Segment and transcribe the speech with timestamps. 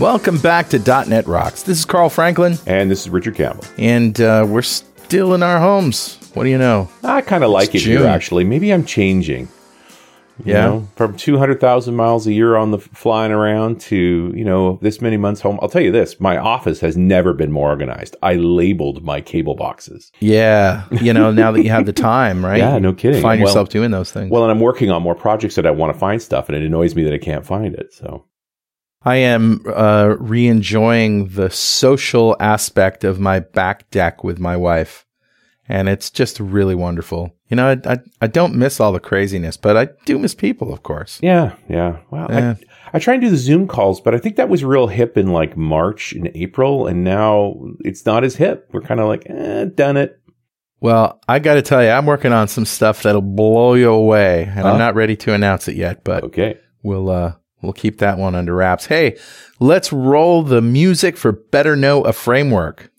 [0.00, 1.62] Welcome back to .NET Rocks.
[1.62, 3.64] This is Carl Franklin, And this is Richard Campbell.
[3.76, 6.16] and uh, we're still in our homes.
[6.32, 6.88] What do you know?
[7.04, 8.44] I kind of like It's it here, actually.
[8.44, 9.48] Maybe I'm changing.
[10.42, 10.64] You Yeah.
[10.64, 15.18] know, from 200,000 miles a year on the flying around to, you know, this many
[15.18, 15.58] months home.
[15.60, 18.16] I'll tell you this my office has never been more organized.
[18.22, 20.10] I labeled my cable boxes.
[20.20, 22.56] Yeah, you know, now that you have the time, right?
[22.60, 23.20] Yeah, no kidding.
[23.20, 24.30] Find Well- yourself doing those things.
[24.30, 26.62] Well, and I'm working on more projects that I want to find stuff, and it
[26.64, 27.92] annoys me that I can't find it.
[27.92, 28.24] So,
[29.02, 35.06] I am uh, re enjoying the social aspect of my back deck with my wife.
[35.68, 37.32] And it's just really wonderful.
[37.48, 40.72] You know, I, I, I don't miss all the craziness, but I do miss people,
[40.72, 41.20] of course.
[41.22, 41.98] yeah, yeah.
[42.10, 42.56] Well, Yeah.
[42.58, 45.16] I, I try and do the Zoom calls, but I think that was real hip
[45.16, 48.68] in like March and April, and now it's not as hip.
[48.72, 50.20] We're kind of like, eh, done it.
[50.80, 54.42] Well, I got to tell you, I'm working on some stuff that'll blow you away,
[54.42, 54.72] and Huh?
[54.72, 56.58] I'm not ready to announce it yet, but Okay.
[56.82, 58.86] we'll uh, we'll keep that one under wraps.
[58.86, 59.16] Hey,
[59.58, 62.90] let's roll the music for Better Know a Framework.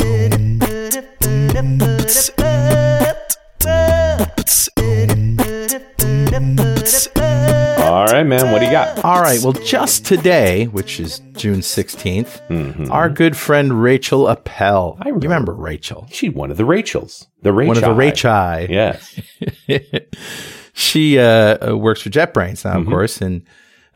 [7.91, 8.51] All right, man.
[8.51, 9.03] What do you got?
[9.03, 12.89] All right, well, just today, which is June 16th, Mhm.
[12.89, 14.97] our good friend Rachel Appel.
[15.01, 15.27] I remember.
[15.27, 16.07] remember Rachel?
[16.09, 17.27] She's one of the Rachels.
[17.41, 17.67] The Rachel.
[17.69, 18.61] One of the Rachel.
[18.69, 19.19] Yes.
[20.73, 23.43] she uh, uh, works for JetBrains now, of course, and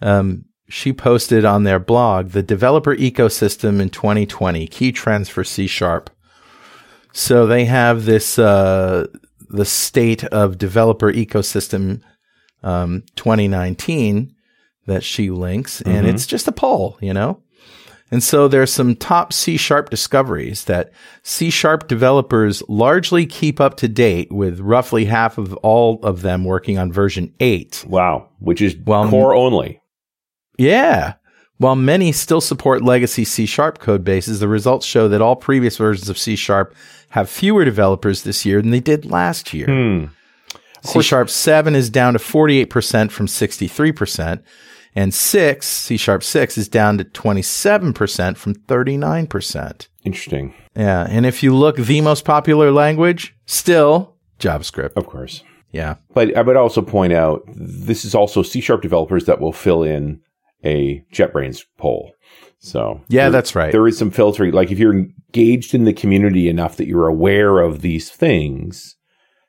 [0.02, 5.68] um, she posted on their blog the developer ecosystem in 2020 key trends for C
[5.68, 6.10] sharp.
[7.14, 9.08] So they have this uh,
[9.50, 12.02] the state of developer ecosystem
[12.64, 14.34] um, 2019
[14.88, 17.42] that she links, and it's just a poll, you know.
[18.12, 20.92] And so there's some top C sharp discoveries that
[21.24, 26.46] C sharp developers largely keep up to date with roughly half of all of them
[26.46, 27.86] working on version 8.
[27.88, 28.30] Wow.
[28.40, 29.82] Which is Well, core only.
[30.58, 31.14] Yeah.
[31.58, 35.78] While many still support legacy C sharp code bases, the results show that all previous
[35.78, 36.76] versions of C sharp
[37.10, 39.68] have fewer developers this year than they did last year.
[39.68, 40.06] Hmm.
[40.84, 44.44] C sharp 7 is down to 48% from 63%,
[44.96, 49.88] and 6, C sharp 6 is down to 27% from 39%.
[50.04, 50.54] Interesting.
[50.76, 54.94] Yeah, and if you look the most popular language, still JavaScript.
[54.96, 55.44] Of course.
[55.72, 55.96] Yeah.
[56.14, 59.84] But I would also point out this is also C sharp developers that will fill
[59.84, 60.22] in
[60.66, 62.12] a JetBrains poll.
[62.60, 63.72] So Yeah, there- that's right.
[63.72, 64.52] There is some filtering.
[64.54, 68.96] Like if you're engaged in the community enough that you're aware of these things,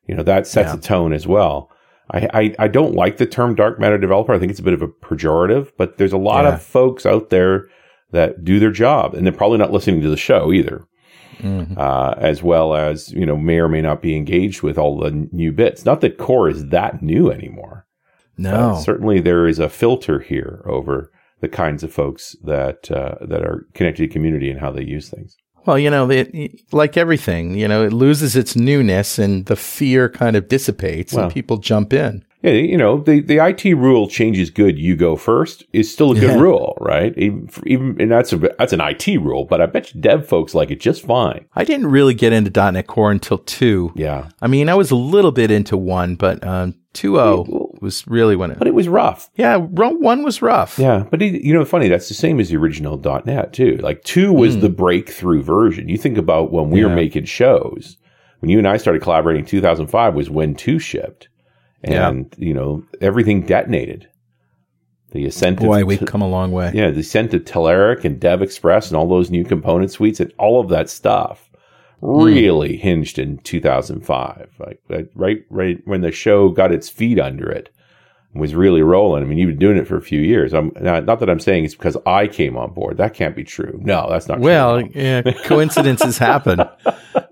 [0.06, 0.76] you know, that sets Yeah.
[0.76, 1.70] a tone as well.
[2.12, 4.32] I, I, I don't like the term dark matter developer.
[4.32, 6.54] I think it's a bit of a pejorative, but there's a lot Yeah.
[6.54, 7.64] of folks out there
[8.12, 10.84] that do their job and they're probably not listening to the show either.
[11.38, 11.76] Mhm.
[11.76, 15.10] Uh, as well as, you know, may or may not be engaged with all the
[15.32, 15.84] new bits.
[15.84, 17.85] Not that core is that new anymore.
[18.38, 18.72] No.
[18.74, 21.10] But certainly there is a filter here over
[21.40, 25.08] the kinds of folks that uh, that are connected to community and how they use
[25.08, 25.36] things.
[25.66, 30.08] Well, you know, it, like everything, you know, it loses its newness and the fear
[30.08, 31.24] kind of dissipates Well.
[31.24, 32.24] and people jump in.
[32.42, 34.78] Yeah, you know, the, the IT rule changes good.
[34.78, 36.38] You go first is still a good Yeah.
[36.40, 37.12] rule, right?
[37.18, 40.54] Even, even and that's a that's an IT rule, but I bet you dev folks
[40.54, 41.46] like it just fine.
[41.54, 43.94] I didn't really get into .NET Core until 2.
[43.96, 48.36] Yeah, I mean, I was a little bit into 1, but um, 2.0 was really
[48.36, 48.58] when it...
[48.58, 49.30] but it was rough.
[49.36, 50.78] Yeah, 1 was rough.
[50.78, 53.76] Yeah, but it, you know, funny that's the same as the original .NET too.
[53.82, 55.88] Like two was the breakthrough version.
[55.88, 56.96] You think about when we were Hmm.
[56.96, 57.96] Making shows.
[58.40, 61.28] When you and I started collaborating, in 2005 was when two shipped,
[61.82, 64.08] and you know everything detonated.
[65.12, 66.72] The ascent Boy, of we've come a long way.
[66.74, 70.32] yeah, the ascent of Telerik and Dev Express and all those new component suites and
[70.38, 71.45] all of that stuff
[72.00, 74.54] Really hinged in 2005.
[74.58, 77.70] Like like, right, right when the show got its feet under it
[78.32, 79.22] and was really rolling.
[79.22, 80.52] I mean, you've been doing it for a few years.
[80.52, 82.98] I'm not, not that I'm saying it's because I came on board.
[82.98, 83.80] That can't be true.
[83.82, 84.40] No, that's not.
[84.40, 84.90] Well, true.
[84.94, 86.60] yeah, coincidences happen,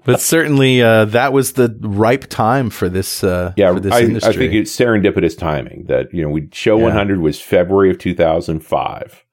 [0.05, 3.23] but certainly uh, that was the ripe time for this.
[3.23, 4.33] Uh, yeah, for this I, industry.
[4.33, 6.85] I think it's serendipitous timing that you know we show Yeah.
[6.85, 9.24] 100 was February of 2005.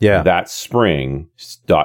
[0.00, 1.28] Yeah, that spring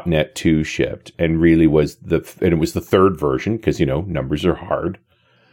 [0.06, 3.86] .NET 2 shipped and really was the and it was the third version because you
[3.86, 4.98] know numbers are hard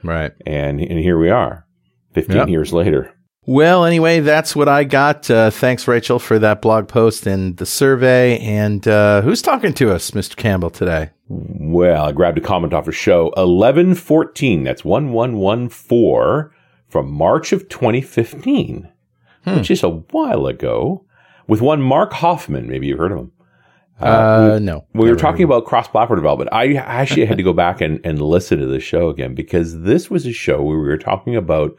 [0.03, 0.33] right.
[0.47, 1.67] and and here we are
[2.15, 2.49] 15 Yep.
[2.49, 3.13] years later
[3.47, 5.31] Well, anyway, that's what I got.
[5.31, 8.39] Uh, thanks, Rachel, for that blog post and the survey.
[8.41, 10.37] And uh, who's talking to us, Mr.
[10.37, 11.11] Campbell, today?
[11.31, 16.51] well i grabbed a comment off of show 1114 that's 1114
[16.89, 18.89] from march of 2015
[19.45, 21.05] which is a while ago
[21.49, 23.33] with one marc hoffman maybe you've heard of him
[24.01, 24.85] Uh, no.
[24.95, 26.51] we were talking about cross-platform development.
[26.53, 30.09] I actually had to go back and, and listen to the show again because this
[30.09, 31.77] was a show where we were talking about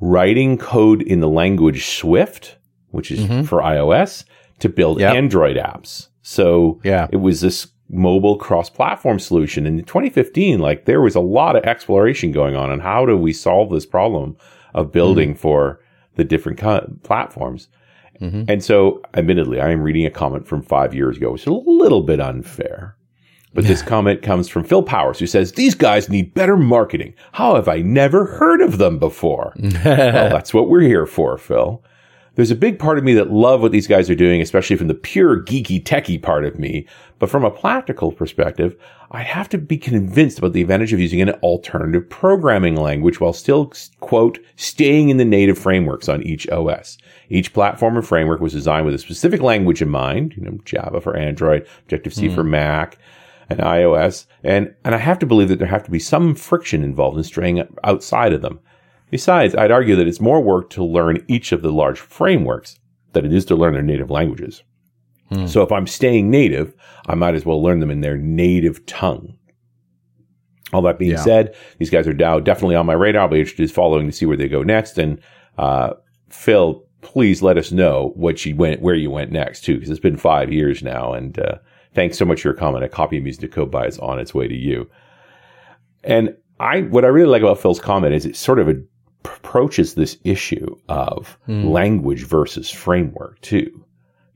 [0.00, 2.56] writing code in the language Swift,
[2.90, 4.24] which is for iOS,
[4.58, 5.14] to build Yep.
[5.14, 6.08] Android apps.
[6.22, 7.06] So Yeah.
[7.12, 9.64] it was this mobile cross-platform solution.
[9.66, 13.16] And in 2015, like there was a lot of exploration going on on how do
[13.16, 14.36] we solve this problem
[14.74, 15.80] of building for
[16.16, 17.68] the different co- platforms.
[18.20, 18.46] Mhm.
[18.48, 21.52] And so, admittedly, I am reading a comment from five years ago, which is a
[21.52, 22.94] little bit unfair.
[23.54, 27.14] But this comment comes from Phil Powers, who says, These guys need better marketing.
[27.32, 29.54] How have I never heard of them before?
[29.84, 31.82] well, that's what we're here for, Phil.
[32.38, 34.86] There's a big part of me that love what these guys are doing, especially from
[34.86, 36.86] the pure geeky techie part of me.
[37.18, 38.76] But from a practical perspective,
[39.10, 43.32] I have to be convinced about the advantage of using an alternative programming language while
[43.32, 46.96] still, quote, staying in the native frameworks on each OS.
[47.28, 51.00] Each platform and framework was designed with a specific language in mind, you know, Java
[51.00, 52.52] for Android, Objective-C for hmm.
[52.52, 52.98] Mac,
[53.50, 54.26] and iOS.
[54.44, 57.24] And, and I have to believe that there have to be some friction involved in
[57.24, 58.60] straying outside of them.
[59.10, 62.78] Besides, I'd argue that it's more work to learn each of the large frameworks
[63.12, 64.62] than it is to learn their native languages.
[65.46, 66.74] So if I'm staying native,
[67.06, 69.36] I might as well learn them in their native tongue.
[70.72, 71.16] All that being Yeah.
[71.22, 73.22] said, these guys are now definitely on my radar.
[73.22, 74.96] I'll be interested in following to see where they go next.
[74.96, 75.20] And
[75.58, 75.94] uh,
[76.30, 80.00] Phil, please let us know what you went, where you went next too, because it's
[80.00, 81.12] been five years now.
[81.12, 81.56] And uh,
[81.94, 82.84] thanks so much for your comment.
[82.84, 84.88] A copy of Music to Code by is on its way to you.
[86.04, 88.68] And I, what I really like about Phil's comment is it sort of
[89.24, 93.84] approaches this issue of language versus framework too.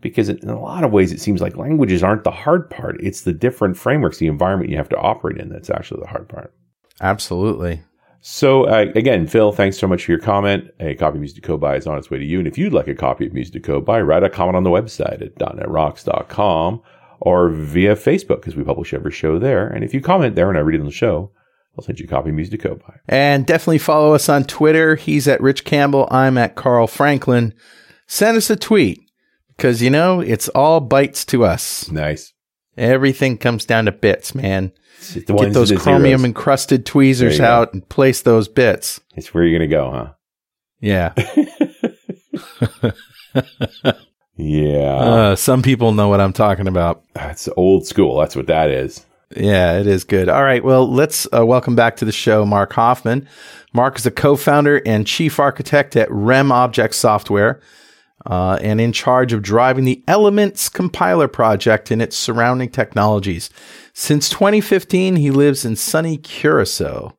[0.00, 2.96] Because in a lot of ways, it seems like languages aren't the hard part.
[3.00, 6.28] It's the different frameworks, the environment you have to operate in that's actually the hard
[6.28, 6.52] part.
[7.00, 7.82] Absolutely.
[8.20, 10.70] So uh, again, Phil, thanks so much for your comment.
[10.78, 12.38] A copy of Music to Code By is on its way to you.
[12.38, 14.62] And if you'd like a copy of Music to Code By, write a comment on
[14.62, 16.82] the website at .netrocks.com
[17.20, 19.66] or via Facebook because we publish every show there.
[19.66, 21.32] And if you comment there and I read it on the show,
[21.76, 22.98] I'll send you a copy of Music to Code By.
[23.08, 24.96] And definitely follow us on Twitter.
[24.96, 26.06] He's at Rich Campbell.
[26.10, 27.54] I'm at Carl Franklin.
[28.06, 29.00] Send us a tweet
[29.56, 31.90] because, you know, it's all bites to us.
[31.90, 32.32] Nice.
[32.76, 34.72] Everything comes down to bits, man.
[35.14, 37.46] Get those chromium encrusted tweezers you go.
[37.46, 39.00] out and place those bits.
[39.16, 40.12] It's where you're going to go, huh?
[40.80, 41.14] Yeah.
[44.36, 44.94] Yeah.
[44.96, 47.02] Uh, some people know what I'm talking about.
[47.14, 48.18] That's old school.
[48.18, 49.04] That's what that is.
[49.36, 50.28] Yeah, it is good.
[50.28, 50.62] All right.
[50.62, 53.28] Well, let's uh, welcome back to the show Marc Hoffman.
[53.72, 57.60] Marc is a co founder and chief architect at RemObjects Software
[58.26, 63.50] uh, and in charge of driving the Elements compiler project and its surrounding technologies.
[63.92, 67.16] Since 2015, he lives in sunny Curacao.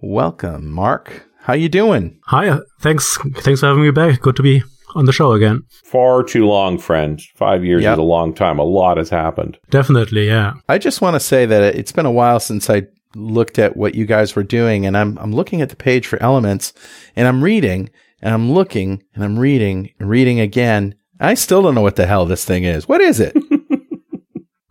[0.00, 1.28] Welcome, Mark.
[1.42, 2.18] How you doing?
[2.26, 3.18] Hi, uh, thanks.
[3.36, 4.20] Thanks for having me back.
[4.20, 4.62] Good to be
[4.94, 5.62] on the show again.
[5.84, 7.20] Far too long, friend.
[7.34, 7.92] Five years Yep.
[7.94, 8.58] is a long time.
[8.58, 9.58] A lot has happened.
[9.70, 10.54] Definitely, yeah.
[10.68, 12.82] I just want to say that it's been a while since I
[13.14, 16.22] looked at what you guys were doing, and I'm I'm looking at the page for
[16.22, 16.72] Elements,
[17.16, 17.90] and I'm reading,
[18.22, 20.94] and I'm looking, and I'm reading, and reading again.
[21.20, 22.88] I still don't know what the hell this thing is.
[22.88, 23.36] What is it?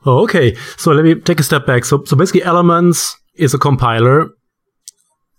[0.04, 0.56] Oh, okay.
[0.78, 1.86] So let me take a step back.
[1.86, 4.30] So, so basically, Elements is a compiler.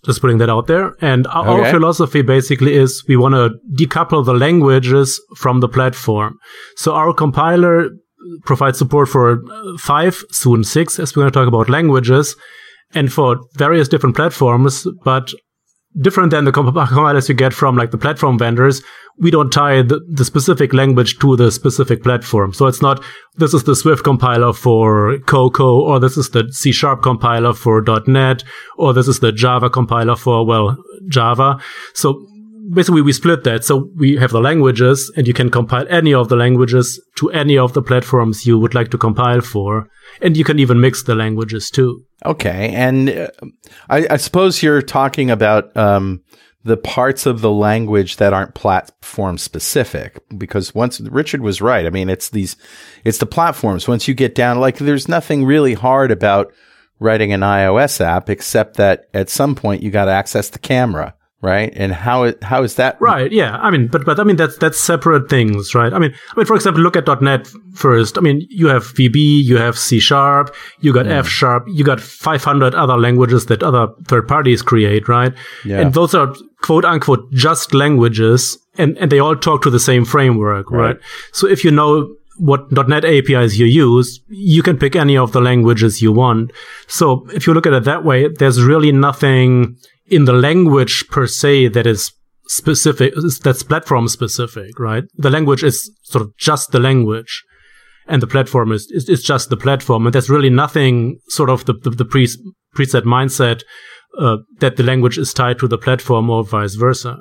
[0.04, 0.96] Just putting that out there.
[1.00, 1.70] And our, our Okay.
[1.70, 3.50] philosophy basically is we want to
[3.86, 6.38] decouple the languages from the platform.
[6.76, 7.88] So our compiler
[8.44, 12.34] provides support for uh, five, soon six, as we're going to talk about languages,
[12.94, 14.86] and for various different platforms.
[15.04, 15.32] But
[16.00, 18.82] different than the comp- compilers you get from like the platform vendors,
[19.18, 22.52] we don't tie the, the specific language to the specific platform.
[22.52, 23.04] So it's not,
[23.36, 27.84] this is the Swift compiler for Cocoa, or this is the C Sharp compiler for
[28.06, 28.42] .NET,
[28.78, 30.76] or this is the Java compiler for, well,
[31.08, 31.60] Java.
[31.94, 32.26] So
[32.72, 33.64] basically we split that.
[33.64, 37.58] So we have the languages and you can compile any of the languages to any
[37.58, 39.88] of the platforms you would like to compile for.
[40.20, 42.04] And you can even mix the languages too.
[42.24, 43.28] Okay, and uh,
[43.88, 46.22] I, I suppose you're talking about um,
[46.64, 51.86] the parts of the language that aren't platform specific, because once Richard was right.
[51.86, 52.56] I mean, it's these,
[53.04, 53.88] it's the platforms.
[53.88, 56.52] Once you get down, like, there's nothing really hard about
[57.00, 61.14] writing an iOS app, except that at some point you got to access the camera,
[61.42, 61.72] right?
[61.74, 62.96] And how it, how is that?
[63.00, 63.30] Right.
[63.30, 63.56] Yeah.
[63.56, 65.92] I mean, but but I mean that's that's separate things, right?
[65.92, 68.16] I mean, I mean, for example, look at .NET first.
[68.16, 72.00] I mean, you have VB, you have C Sharp, you got F Sharp, you got
[72.00, 75.34] 500 other languages that other third parties create, right?
[75.64, 75.80] Yeah.
[75.80, 76.32] And those are
[76.62, 80.82] quote unquote just languages, and and they all talk to the same framework, right?
[80.82, 80.98] Right.
[81.32, 85.40] So if you know what .NET APIs you use, you can pick any of the
[85.40, 86.50] languages you want.
[86.86, 89.76] So if you look at it that way, there's really nothing
[90.12, 92.12] in the language per se that is
[92.46, 95.04] specific, that's platform specific, right?
[95.16, 97.42] The language is sort of just the language
[98.06, 100.06] and the platform is, is, is just the platform.
[100.06, 102.28] And there's really nothing sort of the, the, the pre,
[102.76, 103.62] preset mindset,
[104.18, 107.18] uh, that the language is tied to the platform or vice versa.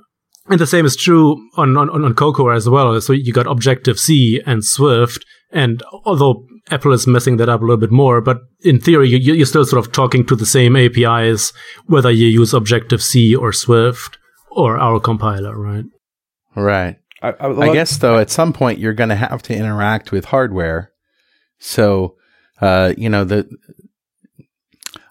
[0.48, 3.00] And the same is true on, on, on Cocoa as well.
[3.00, 5.24] So you got Objective C and Swift.
[5.52, 9.34] And although Apple is messing that up a little bit more, but in theory, you,
[9.34, 11.54] you're still sort of talking to the same APIs,
[11.86, 14.18] whether you use Objective C or Swift
[14.50, 15.86] or our compiler, right?
[16.56, 16.98] Right.
[17.22, 20.26] I, I, I guess though, at some point you're going to have to interact with
[20.26, 20.92] hardware.
[21.60, 22.16] So,
[22.60, 23.50] uh, you know, the,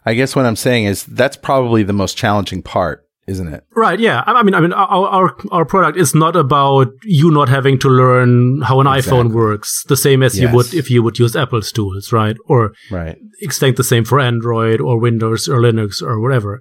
[0.05, 3.62] I guess what I'm saying is that's probably the most challenging part, isn't it?
[3.84, 3.99] Right.
[4.08, 4.18] Yeah.
[4.26, 7.78] I I mean, I mean, our, our, our product is not about you not having
[7.84, 9.02] to learn how an Exactly.
[9.12, 12.37] iPhone works, the same as you would if you would use Apple's tools, right?
[12.52, 12.60] Or
[12.90, 13.16] Right.
[13.40, 16.60] extend the same for Android or Windows or Linux or whatever.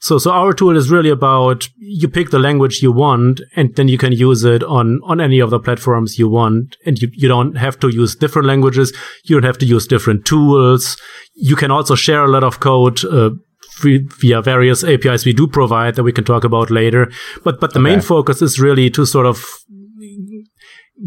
[0.00, 3.88] So, so our tool is really about you pick the language you want and then
[3.88, 6.76] you can use it on, on any of the platforms you want.
[6.86, 8.92] And you, you don't have to use different languages.
[9.24, 10.96] You don't have to use different tools.
[11.34, 13.30] You can also share a lot of code, uh,
[13.78, 17.10] via various APIs we do provide that we can talk about later.
[17.44, 19.44] But, but the main focus is really to sort of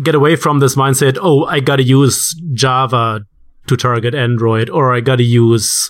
[0.03, 1.17] get away from this mindset.
[1.21, 3.21] Oh, I gotta use Java
[3.67, 5.89] to target Android, or I gotta use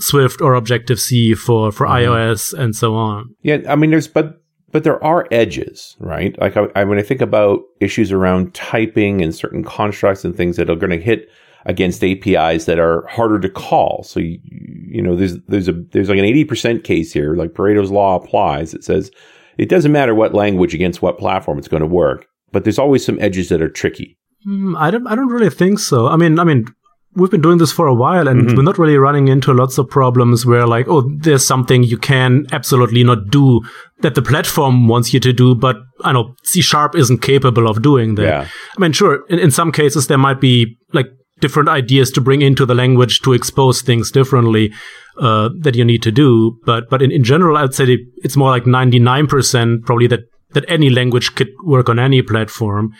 [0.00, 2.12] Swift or Objective C for for mm-hmm.
[2.12, 3.34] iOS and so on.
[3.42, 6.38] Yeah, I mean, there's but but there are edges, right?
[6.40, 10.56] Like I, I when I think about issues around typing and certain constructs and things
[10.56, 11.28] that are going to hit
[11.68, 14.02] against APIs that are harder to call.
[14.02, 17.52] So you, you know, there's there's a there's like an eighty percent case here, like
[17.52, 18.74] Pareto's law applies.
[18.74, 19.10] It says
[19.58, 23.04] it doesn't matter what language against what platform it's going to work, but there's always
[23.04, 24.16] some edges that are tricky.
[24.44, 26.08] Hmm, I don't I don't really think so.
[26.08, 26.66] I mean, I mean.
[27.14, 28.56] We've been doing this for a while and Mhm.
[28.56, 32.46] we're not really running into lots of problems where like, oh, there's something you can
[32.52, 33.60] absolutely not do
[34.02, 37.82] that the platform wants you to do, but I know C sharp isn't capable of
[37.82, 38.22] doing that.
[38.24, 38.46] Yeah.
[38.76, 41.06] I mean, sure, in, in some cases there might be like
[41.40, 44.72] different ideas to bring into the language to expose things differently
[45.18, 46.58] uh, that you need to do.
[46.64, 50.90] But but in, in general, I'd say it's more like 99% probably that that any
[50.90, 52.92] language could work on any platform.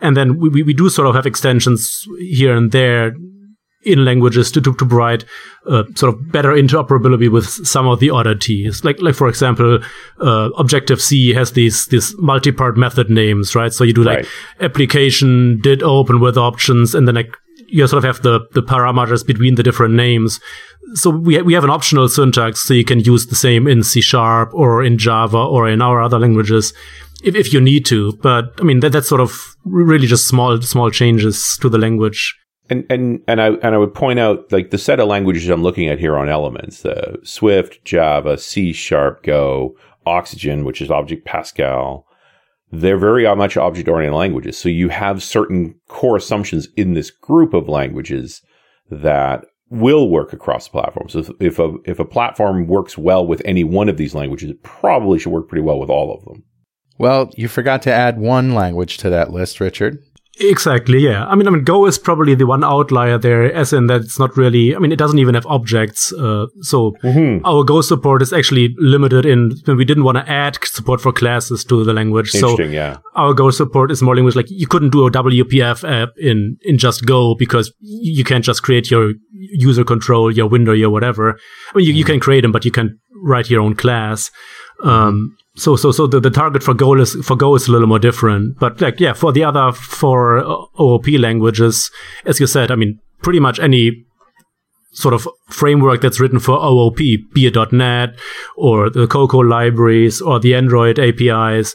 [0.00, 3.12] And then we, we, we do sort of have extensions here and there
[3.84, 5.24] in languages to, to, to provide
[5.66, 8.84] uh, sort of better interoperability with some of the oddities.
[8.84, 9.78] Like, like for example,
[10.20, 13.72] uh, Objective C has these, these multi-part method names, right?
[13.72, 14.28] So you do like Right.
[14.60, 17.36] application did open with options and then like
[17.68, 20.40] you sort of have the, the parameters between the different names.
[20.94, 23.82] So we, ha- we have an optional syntax so you can use the same in
[23.82, 26.72] C sharp or in Java or in our other languages
[27.22, 28.12] if, if you need to.
[28.22, 32.34] But I mean, that, that's sort of really just small, small changes to the language.
[32.70, 35.62] And and and I and I would point out like the set of languages I'm
[35.62, 41.24] looking at here on Elements: the Swift, Java, C Sharp, Go, Oxygene, which is Object
[41.24, 42.06] Pascal.
[42.70, 44.58] They're very much object-oriented languages.
[44.58, 48.42] So you have certain core assumptions in this group of languages
[48.90, 51.12] that will work across platforms.
[51.12, 54.62] So if a if a platform works well with any one of these languages, it
[54.62, 56.44] probably should work pretty well with all of them.
[56.98, 60.02] Well, you forgot to add one language to that list, Richard.
[60.40, 61.26] Exactly, yeah.
[61.26, 64.18] I mean, I mean, Go is probably the one outlier there, as in that it's
[64.18, 64.74] not really.
[64.74, 66.12] I mean, it doesn't even have objects.
[66.12, 66.94] Uh, so
[67.44, 69.52] our Go support is actually limited in.
[69.66, 72.98] We didn't want to add support for classes to the language, so yeah.
[73.16, 76.78] our Go support is more language like you couldn't do a WPF app in in
[76.78, 81.38] just Go because you can't just create your user control, your window, your whatever.
[81.74, 84.30] I mean, you, you can create them, but you can write your own class.
[84.84, 87.88] Um, so so so the, the target for Go is for Go is a little
[87.88, 88.58] more different.
[88.58, 90.38] But like yeah, for the other four
[90.80, 91.90] OOP languages,
[92.24, 94.04] as you said, I mean, pretty much any
[94.92, 96.96] sort of framework that's written for OOP,
[97.34, 98.10] be it .NET
[98.56, 101.74] or the Cocoa libraries or the Android APIs,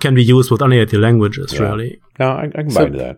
[0.00, 1.62] can be used with any of the languages, Yeah.
[1.62, 2.00] really.
[2.18, 3.16] No, I, I can So- buy into that.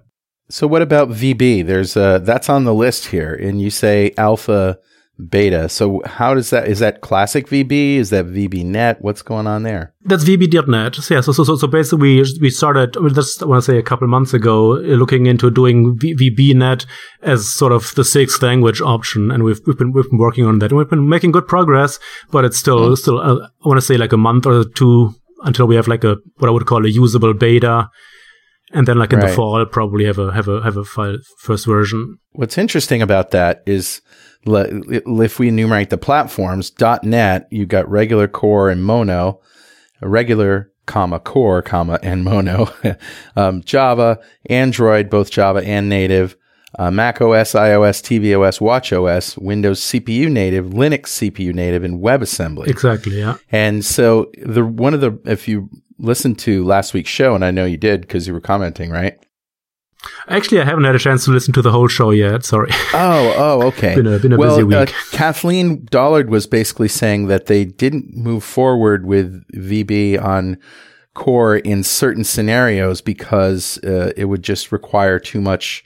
[0.53, 1.65] So what about VB?
[1.65, 4.79] There's uh that's on the list here, and you say alpha,
[5.29, 5.69] beta.
[5.69, 6.69] So how does that?
[6.69, 7.97] Is that classic VB?
[7.97, 9.01] Is that VB Net?
[9.01, 9.93] What's going on there?
[10.03, 10.95] That's VB.NET.
[10.97, 12.97] So yeah, so so so, so basically we we started.
[12.97, 15.99] I mean, that's I want to say a couple months ago, uh, looking into doing
[15.99, 16.87] VBNet
[17.23, 20.59] as sort of the sixth language option, and we've we've been we've been working on
[20.61, 21.99] that, and we've been making good progress.
[22.31, 25.67] But it's still still uh, I want to say like a month or two until
[25.67, 27.89] we have like a what I would call a usable beta,
[28.73, 29.35] and then like in the Right.
[29.35, 32.19] fall probably have a have a have a file first version.
[32.33, 34.01] What's interesting about that is
[34.47, 39.41] if we enumerate the platforms, .NET, you got regular core and mono,
[40.01, 42.69] regular comma core comma and mono,
[43.37, 46.37] um, Java, Android, both Java and native,
[46.79, 52.69] uh, Mac OS, iOS, tvOS, watchOS, Windows CPU native, Linux CPU native, and WebAssembly.
[52.69, 53.19] Exactly.
[53.19, 53.37] Yeah.
[53.51, 55.69] And so the one of the if you
[55.99, 59.19] listened to last week's show, and I know you did because you were commenting, right?
[60.29, 62.45] Actually, I haven't had a chance to listen to the whole show yet.
[62.45, 62.69] Sorry.
[62.95, 63.95] Oh, oh, okay.
[63.95, 64.95] Been a- been a well, busy Uh, week.
[65.13, 70.57] Kathleen Dollard was basically saying that they didn't move forward with VB on
[71.15, 75.85] core in certain scenarios because uh, it would just require too much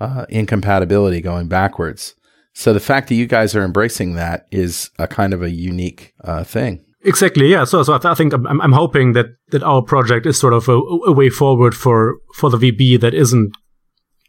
[0.00, 2.14] uh, incompatibility going backwards.
[2.54, 6.14] So the fact that you guys are embracing that is a kind of a unique
[6.24, 6.84] uh, thing.
[7.04, 7.48] Exactly.
[7.48, 7.64] Yeah.
[7.64, 10.52] So, so I, th- I think I'm, I'm hoping that, that our project is sort
[10.52, 13.52] of a, a way forward for, for the VB that isn't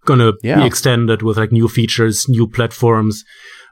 [0.06, 0.60] going to Yeah.
[0.60, 3.24] be extended with like new features, new platforms,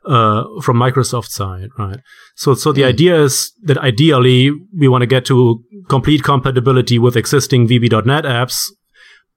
[0.05, 1.99] uh, from Microsoft side, right?
[2.35, 7.15] So, so the idea is that ideally we want to get to complete compatibility with
[7.15, 8.65] existing VB.NET apps.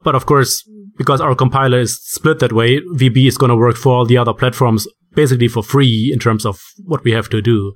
[0.03, 0.63] But of course,
[0.97, 4.17] because our compiler is split that way, VB is going to work for all the
[4.19, 7.73] other platforms basically for free in terms of what we have to do.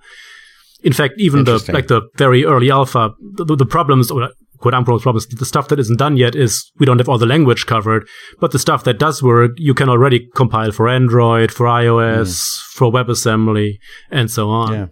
[0.83, 5.03] In fact, even the like the very early alpha, the, the, problems or quote unquote
[5.03, 8.07] problems, the stuff that isn't done yet is we don't have all the language covered.
[8.39, 12.63] But the stuff that does work, you can already compile for Android, for iOS, mm.
[12.75, 13.79] for WebAssembly,
[14.11, 14.73] and so on.
[14.73, 14.87] Yeah.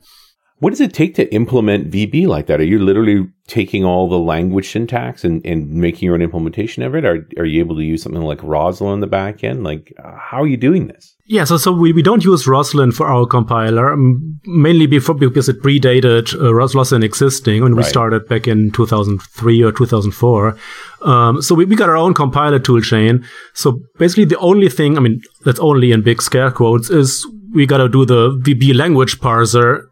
[0.58, 2.60] What does it take to implement VB like that?
[2.60, 6.94] Are you literally taking all the language syntax and, and making your own implementation of
[6.94, 7.04] it?
[7.04, 9.64] Are, are you able to use something like Roslyn in the back end?
[9.64, 11.14] Like, uh, how are you doing this?
[11.26, 15.48] Yeah, so so we, we don't use Roslyn for our compiler, um, mainly before, because
[15.50, 17.86] it predated uh, Ros- Roslyn existing when we Right.
[17.90, 20.56] started back in 2003 or 2004.
[21.02, 23.24] Um, so we, we got our own compiler toolchain.
[23.52, 27.66] So basically the only thing, I mean, that's only in big scare quotes, is we
[27.66, 29.85] got to do the VB language parser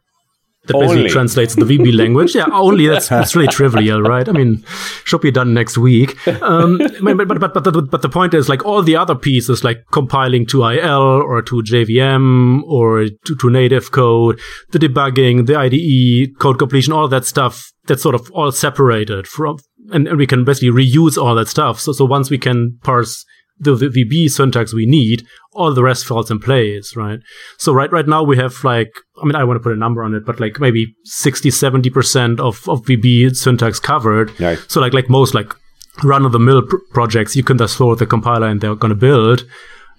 [0.67, 1.11] that basically Only.
[1.11, 2.35] translates the VB language.
[2.35, 4.27] Yeah, only that's, that's really trivial, right?
[4.27, 4.65] I mean,
[5.05, 6.27] should be done next week.
[6.43, 9.63] Um, but, but, but, but, the, but the point is like all the other pieces,
[9.63, 14.41] like compiling to IL or to JVM or to, to native code,
[14.71, 19.59] the debugging, the IDE, code completion, all that stuff, that's sort of all separated from,
[19.93, 21.79] and, and we can basically reuse all that stuff.
[21.79, 23.25] So, so once we can parse
[23.59, 27.21] the, the VB syntax we need, all the rest falls in place, right?
[27.59, 28.93] So right, right now we have like,
[29.23, 32.41] I mean, I want to put a number on it, but like maybe 60, 70%
[32.41, 34.39] of, of VB syntax covered.
[34.41, 34.65] Nice.
[34.69, 35.55] So like, like most like
[36.03, 38.91] run of the mill pr- projects, you can just throw the compiler and they're going
[38.91, 39.47] to build.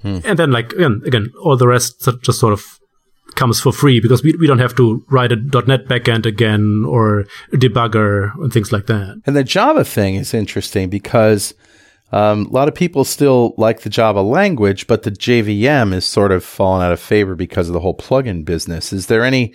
[0.02, 0.20] Hmm.
[0.26, 2.66] And then like, again, again, all the rest just sort of
[3.36, 7.22] comes for free because we, we don't have to write a .NET backend again or
[7.52, 9.22] a debugger and things like that.
[9.26, 11.54] And the Java thing is interesting because
[12.16, 16.32] um, a lot of people still like the Java language, but the JVM is sort
[16.32, 18.94] of fallen out of favor because of the whole plugin business.
[18.94, 19.54] Is there any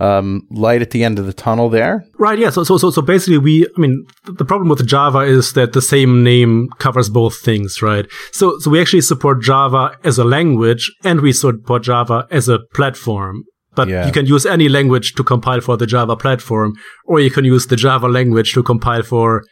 [0.00, 2.04] um, light at the end of the tunnel there?
[2.18, 2.38] Right.
[2.38, 2.50] Yeah.
[2.50, 5.82] So, so, so, so basically we, I mean, the problem with Java is that the
[5.82, 8.06] same name covers both things, right?
[8.32, 12.58] So, so we actually support Java as a language and we support Java as a
[12.74, 13.44] platform.
[13.76, 14.04] But Yeah.
[14.06, 16.72] you can use any language to compile for the Java platform,
[17.04, 19.44] or you can use the Java language to compile for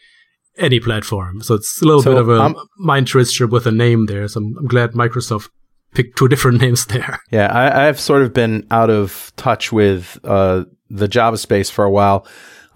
[0.59, 1.43] any platform.
[1.43, 4.27] So it's a little So, bit of a um, mind twister with a name there.
[4.29, 5.49] So I'm, I'm glad Microsoft
[5.95, 7.21] picked two different names there.
[7.31, 11.85] Yeah, I, I've sort of been out of touch with uh, the Java space for
[11.85, 12.27] a while,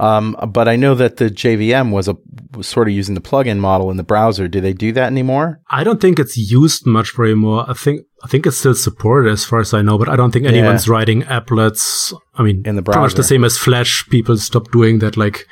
[0.00, 2.16] um, but I know that the JVM was a
[2.56, 4.48] was sort of using the plugin model in the browser.
[4.48, 5.60] Do they do that anymore?
[5.70, 7.64] I don't think it's used much anymore.
[7.68, 10.30] I think I think it's still supported as far as I know, but I don't
[10.32, 12.12] think anyone's writing applets.
[12.34, 12.98] I mean, In the browser.
[12.98, 14.06] pretty much the same as Flash.
[14.10, 15.46] People stopped doing that like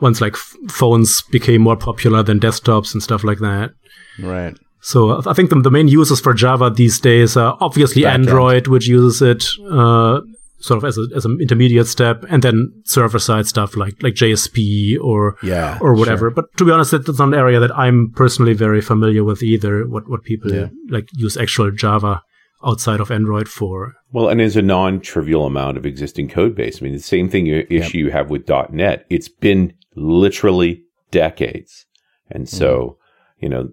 [0.00, 3.70] once like f- phones became more popular than desktops and stuff like that.
[4.18, 4.56] Right.
[4.80, 8.04] So I think the, the main users for Java these days are obviously.
[8.04, 10.20] Android, which uses it uh,
[10.58, 14.14] sort of as a, as an intermediate step, and then server side stuff like like
[14.14, 16.30] JSP or Yeah, or whatever.
[16.30, 19.42] But to be honest, that- that's not an area that I'm personally very familiar with
[19.42, 19.86] either.
[19.86, 20.68] What what people Yeah.
[20.88, 22.22] like use actual Java
[22.64, 23.94] outside of Android for.
[24.12, 26.80] Well, and there's a non-trivial amount of existing code base.
[26.80, 29.04] I mean, the same thing you, issue you have with .NET.
[29.10, 31.86] It's been literally decades,
[32.30, 32.98] and so
[33.38, 33.44] mm-hmm.
[33.44, 33.70] you know,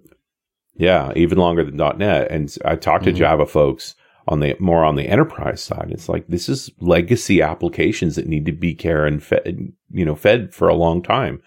[0.74, 2.30] yeah, even longer than .NET.
[2.30, 3.18] And I talked to mm-hmm.
[3.18, 3.94] Java folks
[4.28, 5.88] on the more on the enterprise side.
[5.90, 10.14] It's like this is legacy applications that need to be care and fed, you know,
[10.14, 11.42] fed for a long time.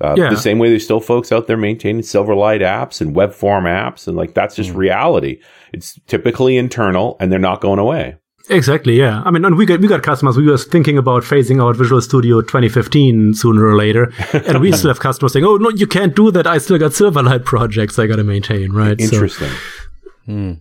[0.00, 0.30] Uh, Yeah.
[0.30, 4.08] The same way there's still folks out there maintaining Silverlight apps and web form apps,
[4.08, 4.76] and like that's just mm.
[4.76, 5.40] reality.
[5.72, 8.16] It's typically internal, and they're not going away.
[8.50, 9.22] Exactly, yeah.
[9.24, 10.36] I mean, and we got we got customers.
[10.36, 14.90] We were thinking about phasing out Visual Studio 2015 sooner or later, and we still
[14.90, 16.46] have customers saying, "Oh no, you can't do that.
[16.46, 19.00] I still got Silverlight projects I got to maintain." Right?
[19.00, 19.50] So- Interesting.
[20.26, 20.52] Hmm.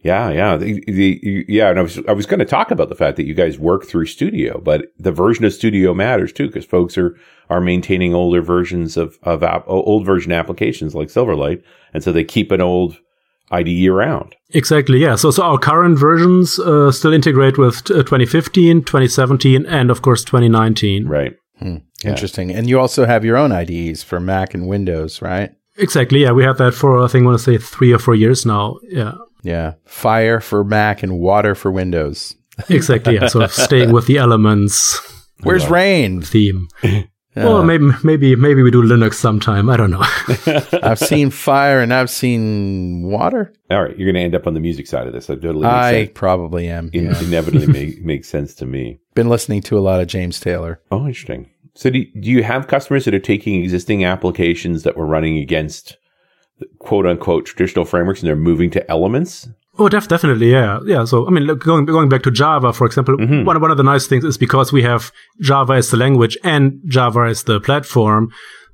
[0.00, 1.68] Yeah, yeah, the, the, yeah.
[1.70, 3.84] And I was I was going to talk about the fact that you guys work
[3.86, 7.18] through Studio, but the version of Studio matters too because folks are
[7.50, 11.60] are maintaining older versions of of app, old version applications like Silverlight,
[11.92, 12.98] and so they keep an old
[13.50, 14.34] IDE around.
[14.50, 15.16] Exactly, yeah.
[15.16, 20.24] So, so our current versions uh, still integrate with uh, 2015, 2017, and of course
[20.24, 21.06] 2019.
[21.06, 21.34] Right.
[21.58, 21.76] Hmm.
[22.04, 22.50] Interesting.
[22.52, 25.50] And you also have your own IDEs for Mac and Windows, right?
[25.78, 26.32] Exactly, yeah.
[26.32, 28.76] We have that for I think I want to say three or four years now.
[28.88, 29.74] Yeah, Yeah.
[29.84, 32.34] Fire for Mac and water for Windows.
[32.68, 33.14] exactly.
[33.14, 35.00] Yeah, So, staying with the elements
[35.42, 36.20] Where's rain?
[36.22, 36.68] theme.
[37.36, 39.68] well, maybe maybe maybe we do Linux sometime.
[39.68, 40.02] I don't know.
[40.82, 43.52] I've seen fire and I've seen water.
[43.70, 45.28] All right, you're going to end up on the music side of this.
[45.28, 46.90] I totally I probably am.
[46.92, 47.20] In- Yeah.
[47.22, 48.98] inevitably make, makes sense to me.
[49.14, 50.80] Been listening to a lot of James Taylor.
[50.90, 51.50] Oh, interesting.
[51.74, 55.98] So, do, do you have customers that are taking existing applications that were running against
[56.78, 59.48] quote unquote traditional frameworks and they're moving to elements?
[59.78, 61.04] Oh, def- definitely, yeah, yeah.
[61.04, 63.44] So, I mean, look, going going back to Java, for example, Mhm.
[63.44, 65.10] one one of the nice things is because we have
[65.40, 68.28] Java as the language and Java as the platform,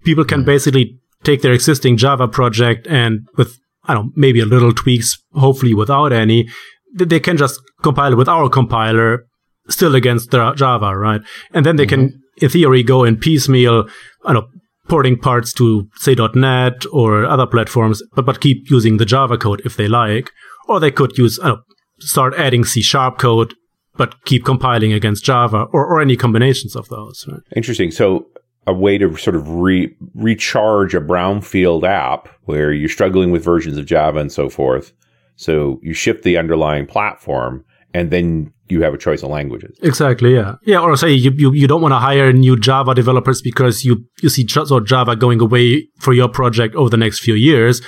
[0.05, 4.47] people can basically take their existing Java project and with I don't know, maybe a
[4.47, 6.45] little tweaks, hopefully without any,
[6.99, 9.25] th- they can just compile it with our compiler,
[9.69, 11.21] still against the Java, right?
[11.53, 13.89] And then they can, in theory, go in piecemeal,
[14.25, 14.49] I don't know,
[14.89, 19.63] porting parts to say .NET or other platforms, but but keep using the Java code
[19.65, 20.31] if they like
[20.69, 21.57] or they could use I
[21.99, 23.55] start adding C sharp code,
[23.97, 27.27] but keep compiling against Java, or, or any combinations of those.
[27.29, 27.41] Right?
[27.57, 27.91] Interesting.
[27.91, 28.27] So,
[28.67, 33.77] a way to sort of re- recharge a brownfield app where you're struggling with versions
[33.77, 34.93] of Java and so forth.
[35.37, 39.77] So, you shift the underlying platform and then you have a choice of languages.
[39.83, 40.35] Exactly.
[40.35, 40.55] Yeah.
[40.65, 40.81] Yeah.
[40.81, 44.29] Or say you you, you don't want to hire new Java developers because you you
[44.29, 47.83] see so Java going away for your project over the next few years,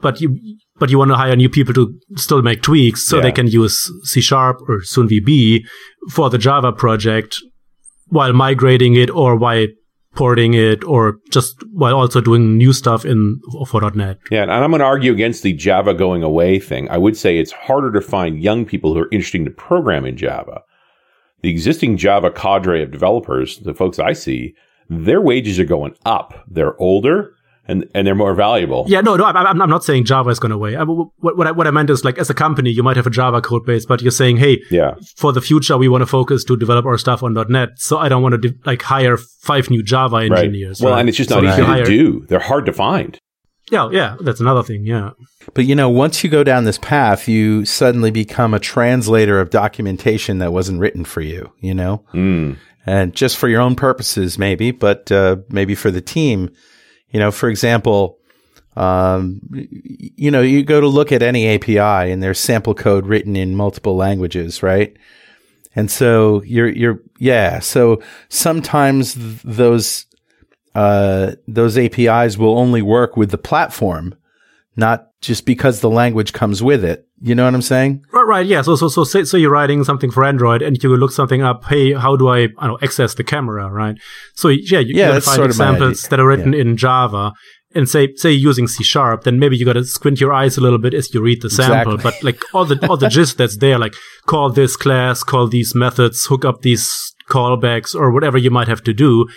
[0.00, 0.36] but you.
[0.80, 3.22] But you want to hire new people to still make tweaks so Yeah.
[3.24, 5.60] they can use C sharp or soon VB
[6.10, 7.36] for the Java project
[8.08, 9.66] while migrating it or while
[10.16, 13.38] porting it or just while also doing new stuff in
[13.68, 14.16] for .NET.
[14.30, 16.88] Yeah, and I'm going to argue against the Java going away thing.
[16.90, 20.16] I would say it's harder to find young people who are interesting to program in
[20.16, 20.62] Java.
[21.42, 24.54] The existing Java cadre of developers, the folks I see,
[24.88, 26.44] their wages are going up.
[26.50, 27.32] They're older
[27.70, 28.84] and, and they're more valuable.
[28.88, 30.76] Yeah, no, no, I- I'm, I'm not saying Java is going away.
[30.76, 33.06] I, what, what, I, what I meant is like as a company, you might have
[33.06, 34.94] a Java code base, but you're saying, hey, Yeah.
[35.16, 37.70] for the future, we want to focus to develop our stuff on .NET.
[37.76, 40.32] So I don't want to de- like hire five new Java Right.
[40.32, 40.80] engineers.
[40.80, 41.00] Well, right?
[41.00, 42.26] and it's just So not if easy to hire- do.
[42.28, 43.18] They're hard to find.
[43.70, 44.84] Yeah, yeah, that's another thing.
[44.84, 45.10] Yeah.
[45.54, 49.50] But you know, once you go down this path, you suddenly become a translator of
[49.50, 52.04] documentation that wasn't written for you, you know?
[52.12, 52.56] Mm.
[52.86, 56.50] and just for your own purposes, maybe, but uh, maybe for the team.
[57.10, 58.18] You know, for example,
[58.76, 63.36] um, you know, you go to look at any API and there's sample code written
[63.36, 64.96] in multiple languages, right?
[65.74, 67.58] And so you're, you're, yeah.
[67.58, 70.06] So sometimes th- those,
[70.74, 74.14] uh, those APIs will only work with the platform,
[74.76, 77.06] not just because the language comes with it.
[77.22, 78.04] You know what I'm saying?
[78.12, 78.62] Right, right, yeah.
[78.62, 81.64] So, so, so, say, so you're writing something for Android, and you look something up.
[81.64, 83.96] Hey, how do I, I don't know, access the camera, right?
[84.34, 87.32] So, yeah, you Yeah, gotta find sort of my examples that are written in Java,
[87.74, 90.56] and say, say you're using C sharp, then maybe you got to squint your eyes
[90.56, 91.94] a little bit as you read the sample.
[91.94, 92.10] Exactly.
[92.10, 93.94] But like all the all the gist that's there, like
[94.26, 98.82] call this class, call these methods, hook up these callbacks, or whatever you might have
[98.84, 99.28] to do.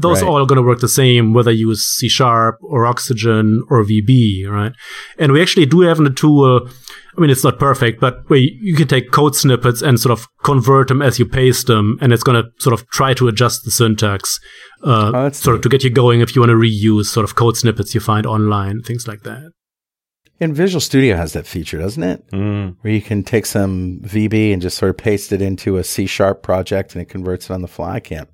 [0.00, 0.28] Those Right.
[0.28, 3.82] are all going to work the same, whether you use C sharp or Oxygene or
[3.84, 4.72] VB, right?
[5.18, 6.68] And we actually do have a tool.
[7.16, 10.28] I mean, it's not perfect, but where you can take code snippets and sort of
[10.44, 13.64] convert them as you paste them, and it's going to sort of try to adjust
[13.64, 14.38] the syntax,
[14.84, 17.34] uh, Oh, sort of to get you going if you want to reuse sort of
[17.34, 19.50] code snippets you find online, things like that.
[20.40, 22.30] And Visual Studio has that feature, doesn't it?
[22.30, 22.76] Mm.
[22.80, 26.06] where you can take some VB and just sort of paste it into a C
[26.06, 27.94] sharp project and it converts it on the fly.
[27.94, 28.28] I can't,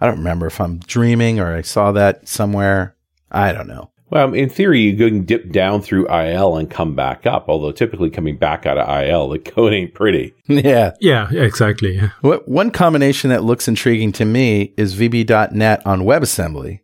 [0.00, 2.96] I don't remember if I'm dreaming or I saw that somewhere.
[3.30, 3.90] I don't know.
[4.10, 8.10] Well, in theory, you can dip down through IL and come back up, although typically
[8.10, 10.34] coming back out of IL, the code ain't pretty.
[10.48, 10.94] yeah.
[11.00, 11.98] Yeah, yeah, exactly.
[12.20, 16.80] What, one combination that looks intriguing to me is VB.NET on WebAssembly.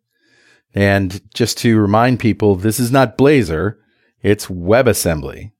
[0.72, 3.76] And just to remind people, this is not Blazor,
[4.26, 5.52] it's WebAssembly.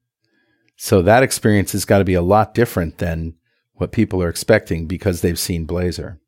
[0.76, 3.34] So that experience has got to be a lot different than
[3.74, 6.18] what people are expecting because they've seen Blazor.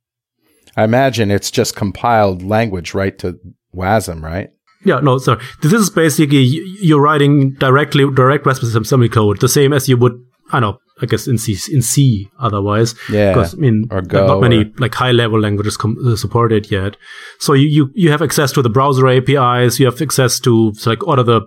[0.77, 3.39] I imagine it's just compiled language right to
[3.75, 4.51] WASM, right?
[4.85, 5.43] Yeah, no, sorry.
[5.63, 6.45] This is basically
[6.81, 10.13] you're writing directly direct WebAssembly code, the same as you would.
[10.53, 12.95] I know, I guess in C, in C otherwise.
[13.11, 13.33] Yeah.
[13.35, 16.97] Because I mean, Go not many or- like high level languages com- uh, supported yet.
[17.41, 19.81] So you, you you have access to the browser APIs.
[19.81, 21.41] You have access to so, like all of the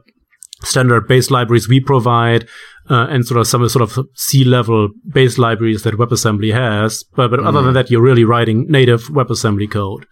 [0.63, 2.47] standard base libraries we provide,
[2.89, 7.04] uh, and sort of some sort of C level base libraries that WebAssembly has.
[7.15, 7.65] But but other Mm.
[7.65, 10.06] than that, you're really writing native WebAssembly code.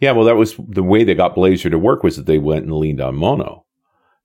[0.00, 2.64] Yeah, well, that was the way they got Blazor to work was that they went
[2.64, 3.64] and leaned on Mono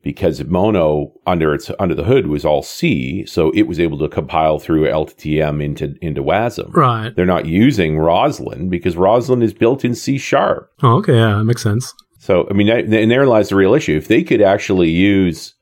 [0.04, 4.08] because Mono under its under the hood was all C, so it was able to
[4.10, 6.74] compile through LLVM into into WASM.
[6.74, 7.16] Right.
[7.16, 10.70] They're not using Roslyn because Roslyn is built in C sharp.
[10.84, 11.16] Oh, okay.
[11.16, 11.94] Yeah, that makes sense.
[12.20, 13.96] So, I mean, and there lies the real issue.
[13.98, 15.56] If they could actually use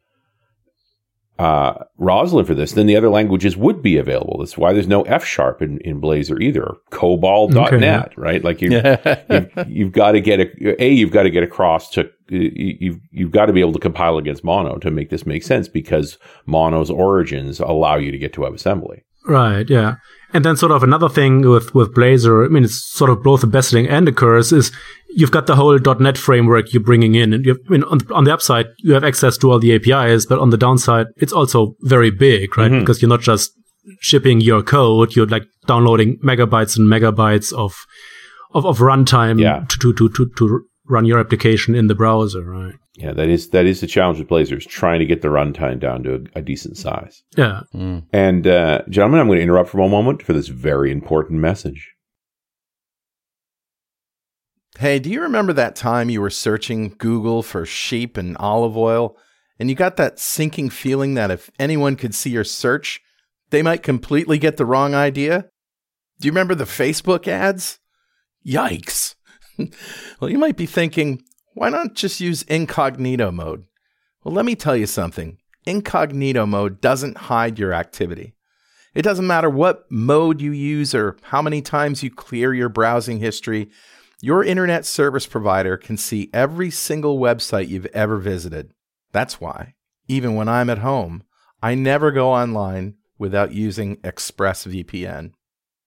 [1.39, 4.37] uh, Roslyn for this, then the other languages would be available.
[4.39, 6.75] That's why there's no F sharp in, in Blazor either.
[6.91, 8.13] COBOL.NET, Okay.
[8.17, 8.43] right?
[8.43, 8.69] Like you,
[9.29, 12.99] you've, you've got to get a, a you've got to get across to you- you've
[13.11, 16.17] you've got to be able to compile against Mono to make this make sense because
[16.45, 19.01] Mono's origins allow you to get to WebAssembly.
[19.25, 19.95] Right, yeah.
[20.33, 23.43] And then sort of another thing with, with Blazor, I mean, it's sort of both
[23.43, 24.71] a best thing and a curse is
[25.09, 27.33] you've got the whole .NET framework you're bringing in.
[27.33, 29.73] And you have, I mean, on, on the upside, you have access to all the
[29.73, 32.71] APIs, but on the downside, it's also very big, right?
[32.71, 32.79] Mhm.
[32.81, 33.51] Because you're not just
[34.01, 37.73] shipping your code, you're like downloading megabytes and megabytes of,
[38.53, 39.65] of, of runtime Yeah.
[39.67, 42.75] to, to, to, to, to run your application in the browser, right?
[42.95, 45.79] Yeah, that is that is the challenge with Blazor is trying to get the runtime
[45.79, 47.23] down to a, a decent size.
[47.37, 47.61] Yeah.
[47.73, 51.93] And uh, gentlemen, I'm going to interrupt for one moment for this very important message.
[54.77, 59.17] Hey, do you remember that time you were searching Google for sheep and olive oil,
[59.59, 63.01] and you got that sinking feeling that if anyone could see your search,
[63.49, 65.49] they might completely get the wrong idea?
[66.19, 67.79] Do you remember the Facebook ads?
[68.45, 69.15] Yikes.
[70.19, 71.21] well, you might be thinking,
[71.53, 73.65] why not just use incognito mode?
[74.23, 75.37] Well, let me tell you something.
[75.65, 78.33] Incognito mode doesn't hide your activity.
[78.93, 83.19] It doesn't matter what mode you use or how many times you clear your browsing
[83.19, 83.69] history.
[84.21, 88.73] Your internet service provider can see every single website you've ever visited.
[89.11, 89.75] That's why,
[90.07, 91.23] even when I'm at home,
[91.61, 95.33] I never go online without using ExpressVPN.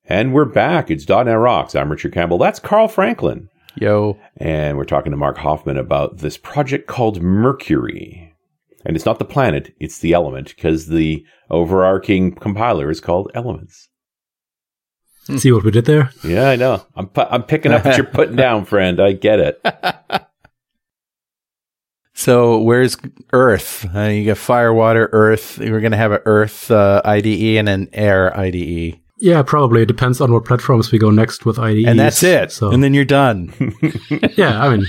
[0.07, 0.91] And we're back.
[0.91, 1.75] It's .NET Rocks.
[1.75, 2.37] I'm Richard Campbell.
[2.37, 3.49] That's Carl Franklin.
[3.75, 4.19] Yo.
[4.37, 8.34] And we're talking to Marc Hoffman about this project called Mercury.
[8.85, 13.89] And it's not the planet, it's the element, because the overarching compiler is called Elements.
[15.37, 16.11] See what we did there?
[16.23, 16.85] Yeah, I know.
[16.95, 19.01] I'm, pu- I'm picking up what you're putting down, friend.
[19.01, 19.61] I get it.
[22.17, 22.97] So where's
[23.33, 23.87] Earth?
[23.95, 25.59] Uh, you got fire, water, Earth.
[25.59, 29.01] We're going to have an Earth uh, IDE and an Air IDE.
[29.19, 29.83] Yeah, probably.
[29.83, 31.87] It depends on what platforms we go next with IDEs.
[31.89, 32.53] And that's it.
[32.53, 33.53] So, And then you're done.
[34.37, 34.87] yeah, I mean,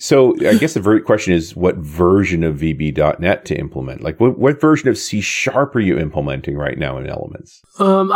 [0.00, 4.02] So I guess the question is what version of VB.NET to implement?
[4.02, 7.60] Like what, what version of C Sharp are you implementing right now in Elements?
[7.78, 8.10] um,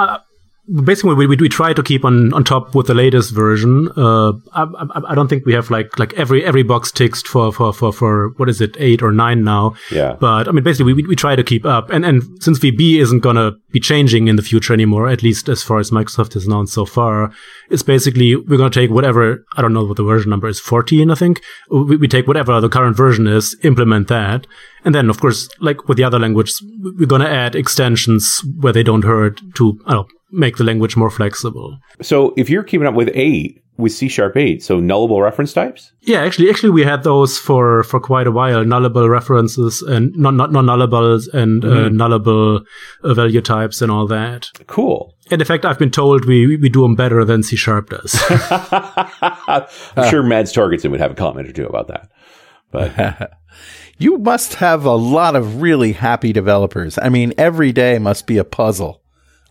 [0.85, 3.91] basically we, we we try to keep on, on top with the latest version.
[3.97, 7.53] Uh, I, I, I don't think we have like like every every box ticked for
[7.53, 9.75] for for for what is it eight or nine now.
[9.91, 10.17] Yeah.
[10.19, 11.91] But I mean, basically, we, we try to keep up.
[11.91, 15.49] And, and since VB isn't going to be changing in the future anymore, at least
[15.49, 17.33] as far as Microsoft has announced so far,
[17.71, 20.61] it's basically we're going to take whatever, I don't know what the version number is,
[20.61, 21.43] 14, I think.
[21.71, 24.47] We, we take whatever the current version is, implement that.
[24.85, 28.73] And then, of course, like with the other language, we're going to add extensions where
[28.73, 31.79] they don't hurt to, I don't know, make the language more flexible.
[32.03, 35.93] So if you're keeping up with eight, with C Sharp 8, so nullable reference types?
[36.03, 38.65] Yeah, actually, actually, we had those for for quite a while.
[38.65, 42.65] Nullable references and non non nullables and uh, nullable
[43.03, 44.49] uh, value types and all that.
[44.69, 45.17] Cool.
[45.31, 48.15] And in fact, I've been told we we do them better than C sharp does.
[48.31, 52.11] I'm sure Mads Torgersen would have a comment or two about that.
[52.71, 53.33] But
[53.99, 56.99] You must have a lot of really happy developers.
[56.99, 59.03] I mean, every day must be a puzzle,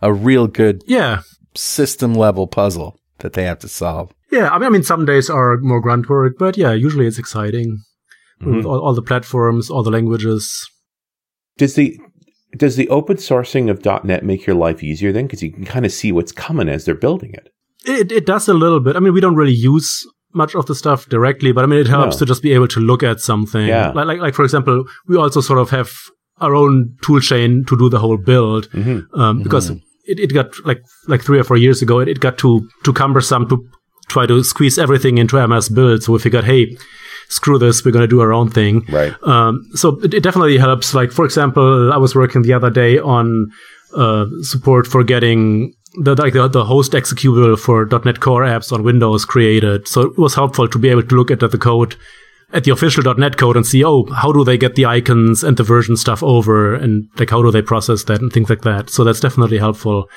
[0.04, 1.20] a real good yeah,
[1.54, 4.12] system level puzzle that they have to solve.
[4.30, 4.48] yeah.
[4.52, 7.68] I mean, I mean, some days are more grunt work, but yeah, usually it's exciting
[8.42, 8.56] Mm-hmm.
[8.56, 10.42] with all, all the platforms, all the languages.
[11.56, 11.96] does the
[12.62, 15.26] does the open sourcing of .NET make your life easier then?
[15.26, 17.46] Because you can kind of see what's coming as they're building it.
[17.86, 18.96] It it does a little bit.
[18.96, 19.88] I mean, we don't really use
[20.42, 22.18] much of the stuff directly, but I mean, it helps No.
[22.20, 23.66] to just be able to look at something.
[23.68, 23.92] Yeah.
[23.94, 25.90] Like, like, like for example, we also sort of have
[26.40, 29.20] our own tool chain to do the whole build, Mm-hmm.
[29.20, 29.70] um, because
[30.06, 31.98] it, it got like like three or four years ago.
[32.00, 33.68] It, it got too too cumbersome to
[34.08, 36.02] try to squeeze everything into MS Build.
[36.02, 36.76] So we figured, hey,
[37.28, 38.84] screw this, we're going to do our own thing.
[38.90, 39.14] Right.
[39.22, 40.94] Um, so it, it, definitely helps.
[40.94, 43.50] Like, for example, I was working the other day on
[43.94, 48.82] uh, support for getting the, like the, the host executable for .NET Core apps on
[48.82, 49.88] Windows created.
[49.88, 51.96] So it was helpful to be able to look at the code
[52.52, 55.56] at the official .NET code and see, oh, how do they get the icons and
[55.56, 58.90] the version stuff over and like how do they process that and things like that.
[58.90, 60.08] So that's definitely helpful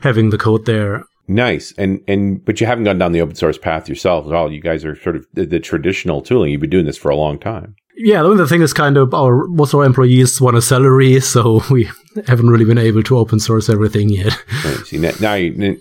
[0.00, 1.04] having the code there.
[1.28, 1.72] Nice.
[1.78, 4.52] And and but you haven't gone down the open source path yourself at all.
[4.52, 6.50] You guys are sort of the, the traditional tooling.
[6.50, 7.76] You've been doing this for a long time.
[7.96, 11.62] Yeah, the thing is kind of our most of our employees want a salary, so
[11.70, 11.88] we
[12.26, 14.36] haven't really been able to open source everything yet.
[14.64, 14.86] Right.
[14.86, 15.78] See now, now you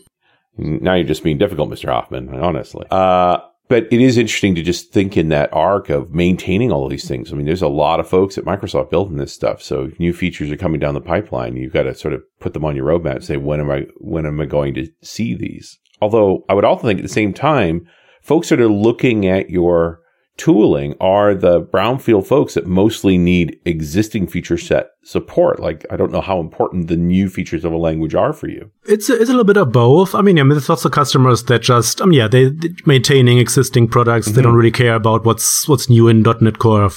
[0.57, 1.89] now you're just being difficult, Mr.
[1.89, 2.29] Hoffman.
[2.29, 3.39] Honestly, uh,
[3.71, 7.07] but it is interesting to just think in that arc of maintaining all of these
[7.07, 7.31] things.
[7.31, 9.61] I mean, there's a lot of folks at Microsoft building this stuff.
[9.61, 11.55] So new features are coming down the pipeline.
[11.55, 13.85] You've got to sort of put them on your roadmap and say, when am I,
[13.95, 15.79] when am I going to see these?
[16.01, 17.87] Although I would also think at the same time,
[18.21, 20.00] folks that are looking at your
[20.41, 25.59] tooling are the brownfield folks that mostly need existing feature set support.
[25.59, 28.71] Like, I don't know how important the new features of a language are for you.
[28.85, 30.15] It's a, it's a little bit of both.
[30.15, 32.69] I mean, I mean, there's lots of customers that just, I mean, yeah, they, they
[32.87, 34.27] maintaining existing products.
[34.27, 34.35] Mm-hmm.
[34.35, 36.89] They don't really care about what's what's new in .NET Core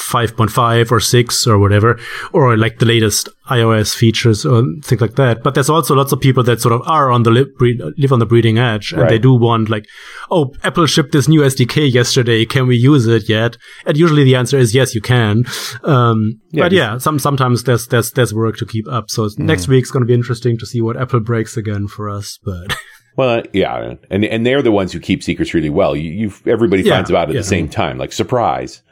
[0.00, 1.98] 5.5 or 6 or whatever,
[2.32, 5.42] or like the latest iOS features or things like that.
[5.42, 8.18] But there's also lots of people that sort of are on the li- live on
[8.18, 9.10] the breeding edge and right.
[9.10, 9.86] they do want like,
[10.30, 12.44] oh, Apple shipped this new SDK yesterday.
[12.44, 13.56] Can we use it yet?
[13.86, 15.44] And usually the answer is yes, you can.
[15.84, 19.10] Um, yeah, but yeah, some, sometimes there's, there's, there's work to keep up.
[19.10, 19.38] So mm.
[19.38, 22.76] next week's going to be interesting to see what Apple breaks again for us, but.
[23.16, 25.96] Well, yeah, and and they're the ones who keep secrets really well.
[25.96, 27.40] You, everybody yeah, finds out at yeah.
[27.40, 28.82] the same time, like surprise.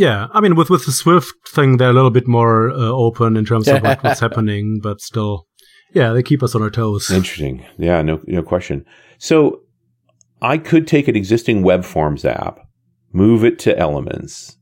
[0.00, 3.36] Yeah, I mean, with with the Swift thing, they're a little bit more uh, open
[3.36, 5.46] in terms of what, what's happening, but still,
[5.92, 7.10] yeah, they keep us on our toes.
[7.10, 7.66] Interesting.
[7.76, 8.86] Yeah, no, no question.
[9.18, 9.60] So,
[10.40, 12.60] I could take an existing web forms app,
[13.12, 14.56] move it to Elements,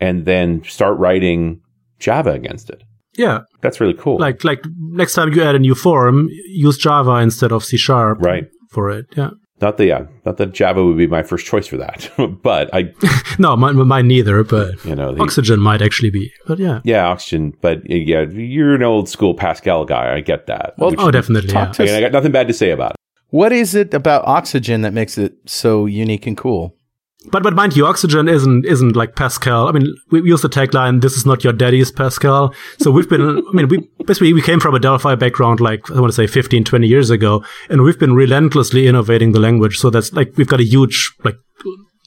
[0.00, 1.60] and then start writing
[2.00, 2.82] Java against it.
[3.16, 4.18] Yeah, that's really cool.
[4.18, 8.18] Like, like next time you add a new form, use Java instead of C sharp.
[8.20, 8.48] Right.
[8.70, 9.30] For it, yeah.
[9.60, 12.10] Not that yeah, uh, not that Java would be my first choice for that,
[12.42, 12.92] but I.
[13.38, 14.42] no, mine, mine neither.
[14.42, 16.32] But you know, the, Oxygene might actually be.
[16.46, 17.56] But yeah, yeah, Oxygene.
[17.60, 20.14] But yeah, you're an old school Pascal guy.
[20.14, 20.74] I get that.
[20.78, 21.52] Well, oh, definitely.
[21.52, 21.72] Yeah.
[21.78, 22.96] I got nothing bad to say about it.
[23.28, 26.76] What is it about Oxygene that makes it so unique and cool?
[27.30, 29.68] But but mind you, Oxygene isn't isn't like Pascal.
[29.68, 33.22] I mean, we use the tagline "This is not your daddy's Pascal." So we've been.
[33.48, 36.26] I mean, we basically we came from a Delphi background, like I want to say
[36.26, 39.78] 15, 20 years ago, and we've been relentlessly innovating the language.
[39.78, 41.36] So that's like we've got a huge like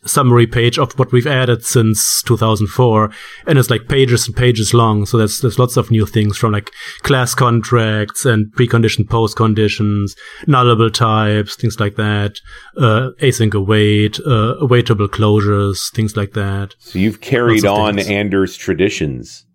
[0.05, 3.11] summary page of what we've added since 2004
[3.47, 6.51] and it's like pages and pages long so there's there's lots of new things from
[6.51, 10.15] like class contracts and preconditioned post conditions
[10.47, 12.39] nullable types things like that
[12.77, 16.75] uh, async await uh, awaitable closures things like that.
[16.79, 18.07] So you've carried on things.
[18.07, 19.45] anders traditions.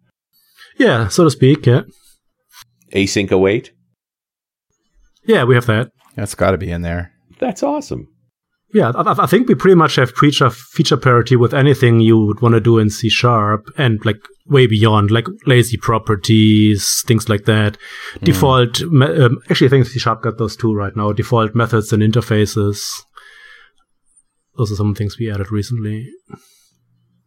[0.78, 1.82] Yeah so to speak yeah.
[2.94, 3.72] Async await?
[5.24, 5.90] Yeah we have that.
[6.16, 7.12] That's got to be in there.
[7.38, 8.08] That's awesome
[8.72, 12.40] yeah, I, I, think we pretty much have feature feature parity with anything you would
[12.40, 17.46] want to do in C sharp and like way beyond, like lazy properties, things like
[17.46, 17.76] that.
[18.16, 18.24] Mm.
[18.24, 21.12] Default, um, actually, I think C sharp got those two right now.
[21.12, 22.80] Default methods and interfaces.
[24.56, 26.08] Those are some things we added recently.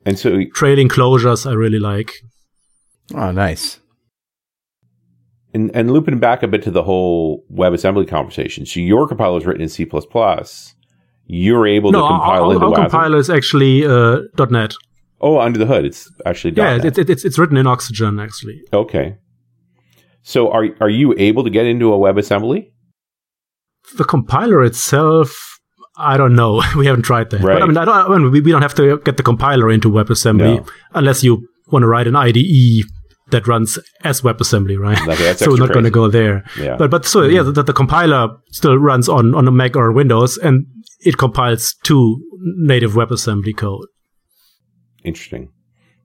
[0.06, 2.12] And so trailing closures, I really like.
[3.14, 3.80] Oh, nice.
[5.54, 8.66] And, and looping back a bit to the whole WebAssembly conversation.
[8.66, 9.86] So your compiler is written in C++
[11.26, 14.74] you're able no, to compile our, into our compiler is actually uh, .NET.
[15.22, 18.62] Oh, under the hood, it's actually yeah, it's, it's it's written in Oxygene actually.
[18.74, 19.18] Okay.
[20.22, 22.72] So are are you able to get into a WebAssembly?
[23.96, 25.60] The compiler itself,
[25.96, 26.62] I don't know.
[26.78, 27.42] we haven't tried that.
[27.42, 27.56] Right.
[27.56, 29.72] But I mean, I don't, I mean we, we don't have to get the compiler
[29.72, 30.66] into WebAssembly no.
[30.94, 32.86] unless you want to write an IDE
[33.32, 35.00] that runs as WebAssembly, right?
[35.08, 36.44] Okay, so we're not going to go there.
[36.60, 36.76] Yeah.
[36.76, 40.38] But but so yeah, the, the compiler still runs on on a Mac or Windows,
[40.38, 40.66] and
[41.06, 42.18] it compiles to
[42.58, 43.88] native WebAssembly code.
[45.04, 45.50] Interesting.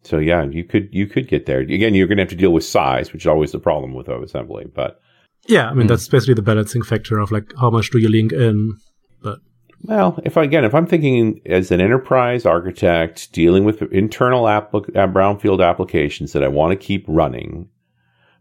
[0.03, 1.61] So yeah, you could you could get there.
[1.61, 4.07] Again, you're going to have to deal with size, which is always the problem with
[4.07, 4.73] WebAssembly.
[4.75, 5.01] But
[5.47, 5.91] yeah, I mean mm.
[5.91, 8.75] that's basically the balancing factor of like how much do you link in.
[9.23, 9.41] But
[9.83, 14.75] well, if I, again, if I'm thinking as an enterprise architect dealing with internal app,
[14.75, 17.69] uh, brownfield applications that I want to keep running,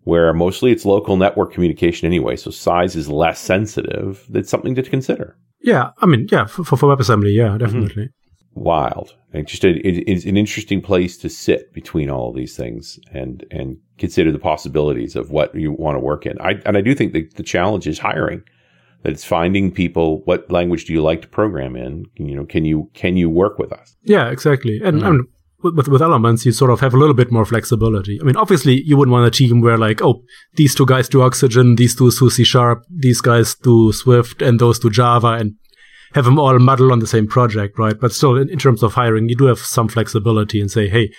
[0.08, 4.26] where mostly it's local network communication anyway, so size is less sensitive.
[4.30, 5.36] That's something to consider.
[5.60, 7.58] Yeah, I mean, yeah, for, for WebAssembly, yeah, mm-hmm.
[7.58, 8.04] definitely.
[8.06, 8.62] Mm-hmm.
[8.64, 12.56] Wild, and just a, it, it's an interesting place to sit between all of these
[12.56, 16.40] things and and consider the possibilities of what you want to work in.
[16.40, 18.42] I, and I do think that the challenge is hiring.
[19.04, 20.22] That it's finding people.
[20.24, 22.06] What language do you like to program in?
[22.16, 23.96] You know, can you can you work with us?
[24.04, 24.82] Yeah, exactly.
[24.82, 25.28] And, and
[25.64, 28.20] with with elements, you sort of have a little bit more flexibility.
[28.22, 31.22] I mean, obviously, you wouldn't want a team where like, oh, these two guys do
[31.22, 35.56] Oxygene, these two do C Sharp, these guys do Swift, and those do Java, and
[36.14, 38.00] have them all muddle on the same project, right?
[38.00, 41.12] But still, in, in terms of hiring, you do have some flexibility and say, hey,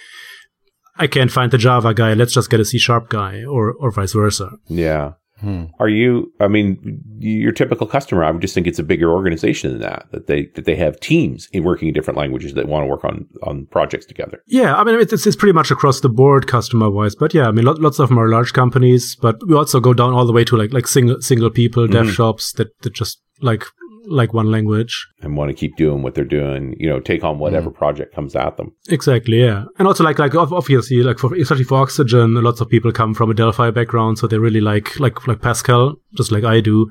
[0.97, 2.14] I can't find the Java guy.
[2.14, 4.51] Let's just get a C sharp guy or, or vice versa.
[4.68, 5.12] Yeah.
[5.41, 5.64] Hmm.
[5.78, 9.70] Are you, I mean, your typical customer, I would just think it's a bigger organization
[9.70, 12.84] than that, that they, that they have teams in working in different languages that want
[12.84, 14.43] to work on, on projects together.
[14.47, 14.76] Yeah.
[14.76, 17.64] I mean, it's, it's pretty much across the board customer wise, but yeah, I mean,
[17.64, 20.57] lots of them are large companies, but we also go down all the way to
[20.57, 22.12] like, like single, single people, dev mm-hmm.
[22.12, 23.64] shops that, that just like
[24.09, 25.07] like one language.
[25.21, 27.75] And want to keep doing what they're doing you know take on whatever mm.
[27.75, 28.75] project comes at them.
[28.89, 29.65] Exactly yeah.
[29.79, 33.31] And also like like obviously like for especially for Oxygene lots of people come from
[33.31, 36.91] a delphi background so they really like like like pascal just like i do.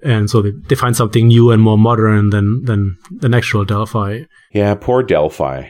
[0.00, 4.24] And so they, they find something new and more modern than than than actual delphi.
[4.52, 5.68] Yeah poor delphi.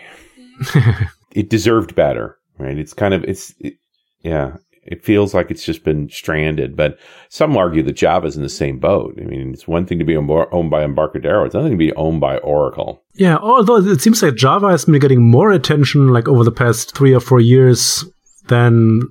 [1.33, 2.77] It deserved better right?
[2.77, 3.75] It's kind of it's it,
[4.23, 4.57] yeah
[4.91, 8.79] it feels like it's just been stranded, but some argue that Java's in the same
[8.79, 9.19] boat.
[9.21, 11.95] I mean, it's one thing to be owned by Embarcadero; it's another thing to be
[11.95, 13.03] owned by Oracle.
[13.15, 16.97] Yeah, although it seems like Java has been getting more attention, like over the past
[16.97, 18.05] three or four years,
[18.47, 19.03] than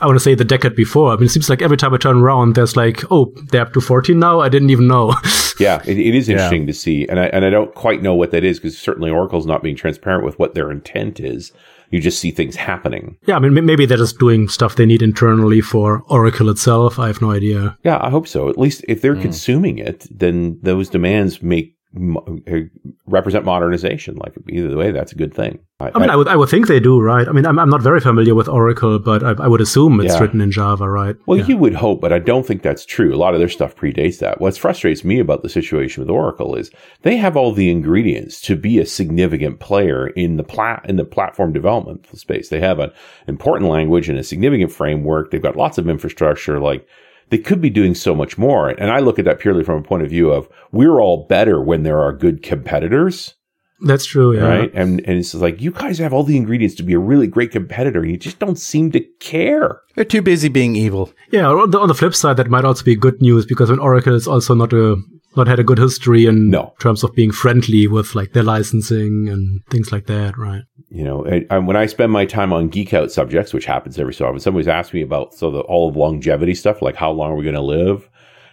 [0.00, 1.12] I want to say the decade before.
[1.12, 3.72] I mean, it seems like every time I turn around, there's like, oh, they're up
[3.74, 4.40] to 14 now.
[4.40, 5.14] I didn't even know.
[5.60, 6.66] yeah, it, it is interesting yeah.
[6.66, 9.46] to see, and I and I don't quite know what that is because certainly Oracle's
[9.46, 11.52] not being transparent with what their intent is
[11.90, 13.16] you just see things happening.
[13.26, 16.98] Yeah, I mean, maybe they're just doing stuff they need internally for Oracle itself.
[16.98, 17.76] I have no idea.
[17.84, 18.48] Yeah, I hope so.
[18.48, 19.22] At least if they're mm.
[19.22, 22.60] consuming it, then those demands make Uh,
[23.06, 24.14] represent modernization.
[24.14, 25.58] Like either way, that's a good thing.
[25.80, 27.26] I, I mean, I, I, would I would think they do, right?
[27.26, 30.14] I mean, I'm, I'm not very familiar with Oracle, but I, I would assume it's
[30.14, 30.20] yeah.
[30.20, 31.16] written in Java, right?
[31.26, 31.46] Well, yeah.
[31.46, 33.12] you would hope, but I don't think that's true.
[33.12, 34.40] A lot of their stuff predates that.
[34.40, 36.70] What frustrates me about the situation with Oracle is
[37.02, 41.04] they have all the ingredients to be a significant player in the plat in the
[41.04, 42.50] platform development space.
[42.50, 42.92] They have an
[43.26, 45.32] important language and a significant framework.
[45.32, 46.86] They've got lots of infrastructure, like
[47.30, 48.68] they could be doing so much more.
[48.68, 51.60] And I look at that purely from a point of view of we're all better
[51.60, 53.34] when there are good competitors.
[53.82, 54.46] That's true, yeah.
[54.46, 54.70] Right.
[54.74, 57.50] And and it's like you guys have all the ingredients to be a really great
[57.50, 58.02] competitor.
[58.02, 59.80] and You just don't seem to care.
[59.94, 61.10] They're too busy being evil.
[61.30, 61.46] Yeah.
[61.46, 64.14] On the, on the flip side, that might also be good news because when Oracle
[64.14, 64.96] is also not a
[65.36, 66.74] not had a good history in no.
[66.80, 70.62] terms of being friendly with like their licensing and things like that, right?
[70.88, 74.12] You know, I, when I spend my time on geek out subjects, which happens every
[74.12, 77.30] so often, somebody's asked me about so the all of longevity stuff, like how long
[77.30, 78.08] are we going to live?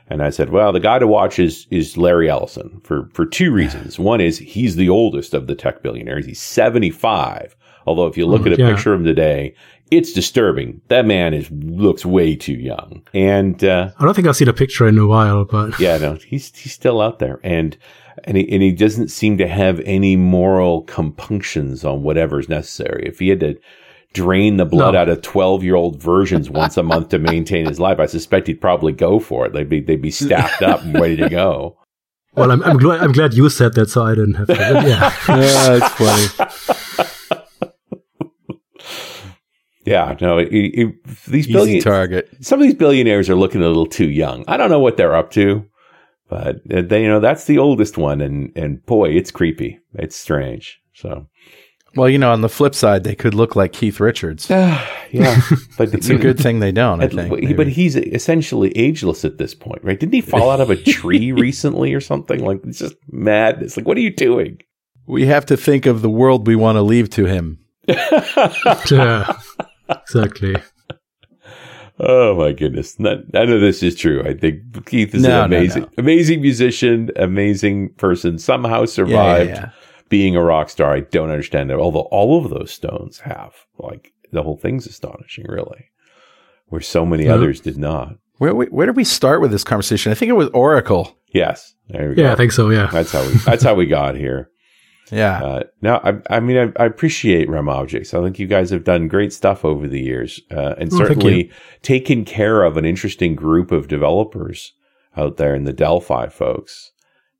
[0.09, 3.51] And I said, well, the guy to watch is is Larry Ellison for for two
[3.51, 3.97] reasons.
[3.99, 6.25] One is he's the oldest of the tech billionaires.
[6.25, 7.55] He's 75.
[7.88, 8.69] Although if you look mm, at a yeah.
[8.69, 9.55] picture of him today,
[9.92, 10.82] it's disturbing.
[10.88, 13.04] That man is looks way too young.
[13.14, 16.16] And uh, I don't think I've seen a picture in a while, but yeah, no,
[16.16, 17.78] he's he's still out there, and
[18.24, 23.04] and he, and he doesn't seem to have any moral compunctions on whatever's necessary.
[23.08, 23.60] If he had to
[24.14, 25.02] drain the blood no.
[25.02, 28.48] out of 12 year old versions once a month to maintain his life, I suspect
[28.48, 29.54] he'd probably go for it.
[29.54, 31.78] They'd be, they'd be stacked up and ready to go.
[32.34, 34.54] Well, I'm, I'm, glad, I'm glad you said that so I didn't have to.
[34.54, 35.14] Yeah.
[35.30, 36.76] yeah, that's funny.
[39.88, 42.30] Yeah, no, it, it, these billion target.
[42.42, 44.44] Some of these billionaires are looking a little too young.
[44.46, 45.66] I don't know what they're up to,
[46.28, 49.80] but uh, they, you know, that's the oldest one, and and boy, it's creepy.
[49.94, 50.82] It's strange.
[50.94, 51.28] So,
[51.96, 54.52] well, you know, on the flip side, they could look like Keith Richards.
[54.52, 55.40] Uh, yeah,
[55.78, 57.02] but it's a good thing they don't.
[57.02, 57.54] I think, maybe.
[57.54, 59.98] but he's essentially ageless at this point, right?
[59.98, 62.44] Didn't he fall out of a tree recently or something?
[62.44, 63.78] Like it's just madness.
[63.78, 64.58] Like, what are you doing?
[65.06, 67.60] We have to think of the world we want to leave to him.
[68.92, 69.32] yeah
[69.90, 70.56] exactly.
[72.00, 73.00] Oh my goodness!
[73.00, 74.22] None, none, of this is true.
[74.24, 75.94] I think Keith is no, an amazing, no, no.
[75.98, 78.38] amazing musician, amazing person.
[78.38, 79.72] Somehow survived yeah, yeah, yeah.
[80.08, 80.94] being a rock star.
[80.94, 81.80] I don't understand that.
[81.80, 85.90] Although all of those stones have, like, the whole thing's astonishing, really.
[86.68, 88.18] Where so many others did not.
[88.38, 90.12] Where where did we start with this conversation?
[90.12, 91.18] I think it was Oracle.
[91.34, 92.24] Yes, there we go.
[92.24, 92.70] Yeah, I think so.
[92.70, 94.52] Yeah, that's how we that's how we got here.
[95.12, 95.43] Yeah.
[95.43, 98.14] Uh, now, I, I mean, I, I, appreciate RemObjects.
[98.14, 101.51] I think you guys have done great stuff over the years, uh, and oh, certainly
[101.82, 104.74] taken care of an interesting group of developers
[105.16, 106.91] out there in the Delphi folks,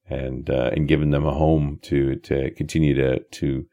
[0.09, 3.65] and uh, and given them a home to to continue to to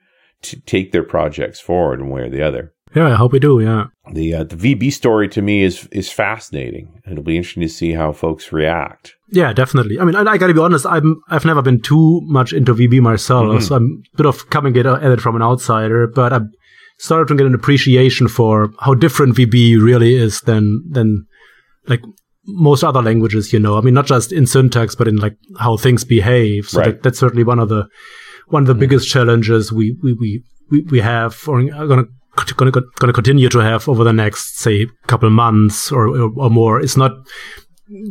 [0.42, 2.73] to take their projects forward one way or the other.
[2.94, 3.60] Yeah, I hope we do.
[3.60, 3.86] Yeah.
[4.12, 7.02] The uh, the VB story to me is is fascinating.
[7.10, 9.14] It'll be interesting to see how folks react.
[9.30, 9.98] Yeah, definitely.
[9.98, 10.86] I mean, I, I got to be honest.
[10.86, 13.64] I'm I've never been too much into VB myself, mm-hmm.
[13.64, 16.06] so I'm a bit of coming at it from an outsider.
[16.06, 16.50] But I'm
[16.98, 21.26] started to get an appreciation for how different VB really is than than
[21.88, 22.02] like
[22.46, 23.52] most other languages.
[23.52, 26.68] You know, I mean, not just in syntax, but in like how things behave.
[26.68, 26.86] So Right.
[26.92, 27.88] that, that's certainly one of the
[28.48, 32.04] one of the biggest challenges we we we we, we have or are gonna.
[32.36, 36.32] Going to, going to continue to have over the next, say, couple months or, or,
[36.36, 36.80] or more.
[36.80, 37.12] It's not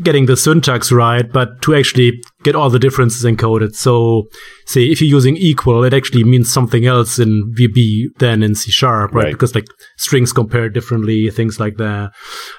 [0.02, 3.76] getting the syntax right, but to actually get all the differences encoded.
[3.76, 4.28] So,
[4.66, 8.72] say if you're using equal, it actually means something else in VB than in C
[8.72, 9.26] sharp, right?
[9.26, 9.34] Right.
[9.34, 9.66] Because like
[9.98, 12.12] strings compare differently, things like that.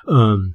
[0.08, 0.54] Um,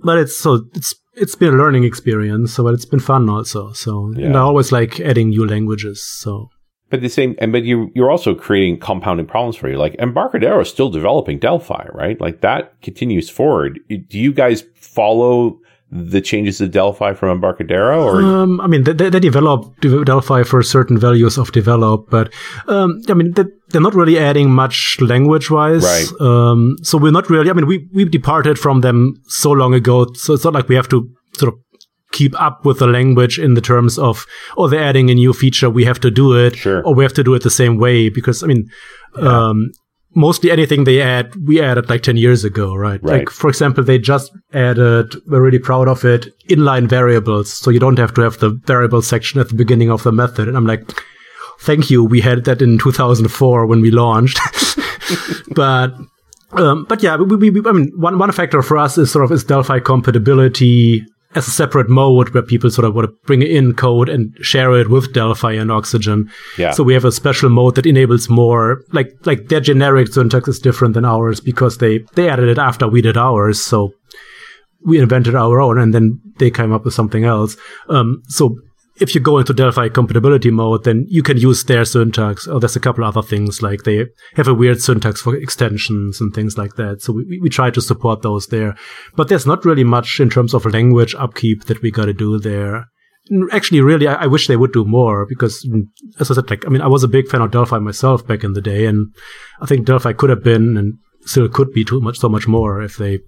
[0.00, 3.72] but it's so it's it's been a learning experience, so but it's been fun also.
[3.72, 6.04] So and I always like adding new languages.
[6.04, 6.48] So
[6.88, 9.76] But the same, and but you you're also creating compounding problems for you.
[9.76, 12.20] Like Embarcadero is still developing Delphi, right?
[12.20, 13.80] Like that continues forward.
[13.88, 15.58] Do you guys follow
[15.90, 20.62] the changes to Delphi from Embarcadero, or Um, I mean, they, they develop Delphi for
[20.62, 22.32] certain values of develop, but
[22.66, 25.84] um, I mean, they, they're not really adding much language-wise.
[25.84, 26.20] Right.
[26.20, 27.50] Um, so we're not really.
[27.50, 30.74] I mean, we we departed from them so long ago, so it's not like we
[30.74, 31.08] have to
[31.38, 31.60] sort of
[32.16, 34.24] keep up with the language in the terms of,
[34.56, 36.82] oh, they're adding a new feature, we have to do it, Sure.
[36.86, 38.08] or we have to do it the same way.
[38.08, 38.62] Because I mean,
[39.16, 39.70] um,
[40.14, 43.00] mostly anything they add, we added like 10 years ago, right?
[43.02, 43.18] Right.
[43.18, 47.52] Like, for example, they just added, we're really proud of it, inline variables.
[47.52, 50.48] So you don't have to have the variable section at the beginning of the method.
[50.48, 50.90] And I'm like,
[51.60, 52.02] thank you.
[52.02, 54.40] We had that in 2004 when we launched.
[55.54, 55.92] but,
[56.52, 59.24] um, but yeah, we, we, we, I mean, one, one factor for us is sort
[59.24, 61.04] of is Delphi compatibility
[61.34, 64.72] as a separate mode where people sort of want to bring in code and share
[64.78, 66.30] it with Delphi and Oxygene.
[66.56, 66.70] Yeah.
[66.70, 70.58] So we have a special mode that enables more, like, like their generic syntax is
[70.58, 73.62] different than ours because they, they added it after we did ours.
[73.62, 73.92] So
[74.84, 77.56] we invented our own and then they came up with something else.
[77.88, 78.56] Um, so
[78.98, 82.46] if you go into Delphi compatibility mode, then you can use their syntax.
[82.48, 86.34] Oh, there's a couple other things like they have a weird syntax for extensions and
[86.34, 87.02] things like that.
[87.02, 88.76] So we, we try to support those there,
[89.14, 92.38] but there's not really much in terms of language upkeep that we got to do
[92.38, 92.86] there.
[93.50, 95.82] Actually, really, I, I wish they would do more because, mm,
[96.20, 98.44] as I said, like, I mean, I was a big fan of Delphi myself back
[98.44, 99.14] in the day, and
[99.60, 102.80] I think Delphi could have been and still could be too much, so much more
[102.80, 103.18] if they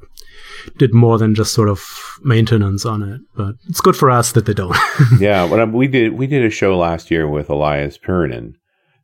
[0.76, 1.82] did more than just sort of
[2.22, 3.20] maintenance on it.
[3.36, 4.76] But it's good for us that they don't.
[5.20, 8.54] yeah, when I, we did we did a show last year with Elias Purinen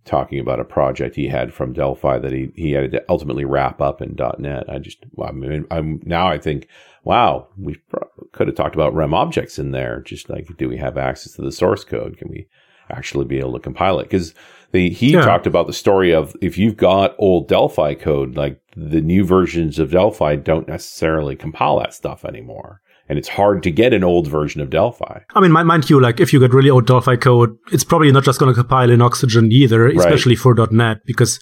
[0.04, 3.80] talking about a project he had from Delphi that he, he had to ultimately wrap
[3.80, 4.68] up in .NET.
[4.68, 6.68] I just I mean I'm now I think
[7.04, 10.00] wow we pro- could have talked about RemObjects in there.
[10.00, 12.18] Just like do we have access to the source code?
[12.18, 12.46] Can we
[12.90, 14.04] actually be able to compile it?
[14.04, 14.34] Because
[14.72, 15.22] the he Yeah.
[15.24, 19.78] talked about the story of if you've got old Delphi code, like the new versions
[19.78, 22.80] of Delphi don't necessarily compile that stuff anymore.
[23.08, 25.20] And it's hard to get an old version of Delphi.
[25.34, 28.24] I mean, mind you, like if you get really old Delphi code, it's probably not
[28.24, 31.38] just going to compile in Oxygene either, especially for .NET, because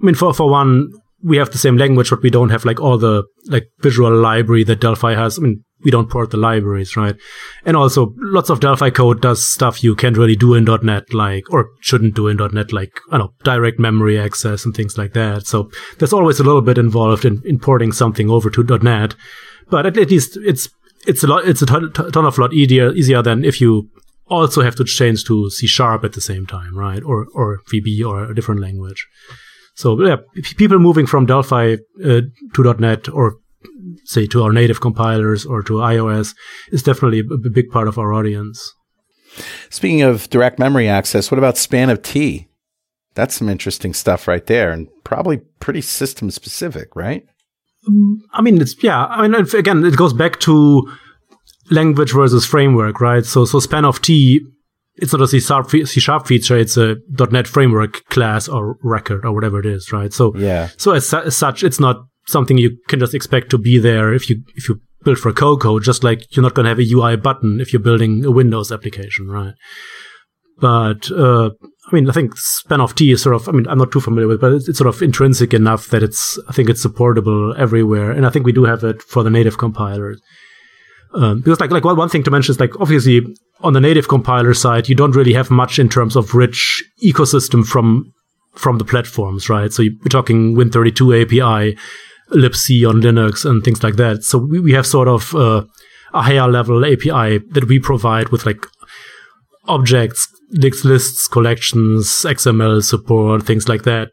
[0.00, 0.90] I mean, for for one,
[1.24, 4.62] we have the same language, but we don't have like all the like visual library
[4.64, 5.38] that Delphi has.
[5.38, 7.16] I mean, we don't port the libraries, right?
[7.64, 11.50] And also, lots of Delphi code does stuff you can't really do in .NET, like
[11.50, 15.14] or shouldn't do in .NET, like I don't know, direct memory access and things like
[15.14, 15.46] that.
[15.46, 19.14] So there's always a little bit involved in importing something over to .NET,
[19.70, 20.68] but at, at least it's
[21.06, 23.88] it's a lot it's a ton, ton of lot easier easier than if you
[24.26, 27.02] also have to change to C sharp at the same time, right?
[27.02, 29.06] Or or VB or a different language.
[29.74, 32.20] So yeah, p- people moving from Delphi uh,
[32.54, 33.36] to .NET or
[34.04, 36.34] say to our native compilers or to iOS
[36.70, 38.72] is definitely a b- big part of our audience.
[39.70, 42.48] Speaking of direct memory access, what about span of T?
[43.14, 47.24] That's some interesting stuff right there, and probably pretty system specific, right?
[48.32, 49.06] I mean, it's yeah.
[49.06, 50.90] I mean, again, it goes back to
[51.70, 53.24] language versus framework, right?
[53.24, 54.40] So, so span of T,
[54.96, 56.96] it's not a C sharp, C sharp feature; it's a
[57.30, 60.12] .NET framework class or record or whatever it is, right?
[60.12, 60.68] So, Yeah.
[60.76, 64.14] so as, su- as such, it's not something you can just expect to be there
[64.14, 65.78] if you if you build for Cocoa.
[65.80, 68.70] Just like you're not going to have a UI button if you're building a Windows
[68.72, 69.54] application, right?
[70.60, 71.50] But uh,
[71.90, 73.48] I mean, I think span of T is sort of.
[73.48, 75.88] I mean, I'm not too familiar with, it, but it's, it's sort of intrinsic enough
[75.88, 76.38] that it's.
[76.48, 79.58] I think it's supportable everywhere, and I think we do have it for the native
[79.58, 80.20] compilers.
[81.14, 83.20] Um, because like like one one thing to mention is like obviously
[83.60, 87.64] on the native compiler side, you don't really have much in terms of rich ecosystem
[87.64, 88.12] from
[88.56, 89.72] from the platforms, right?
[89.72, 91.76] So you- we're talking Win32 API,
[92.32, 94.22] libc on Linux, and things like that.
[94.24, 95.64] So we, we have sort of uh,
[96.12, 98.66] a higher level API that we provide with like
[99.66, 104.08] objects, lists, lists, collections, XML support, things like that.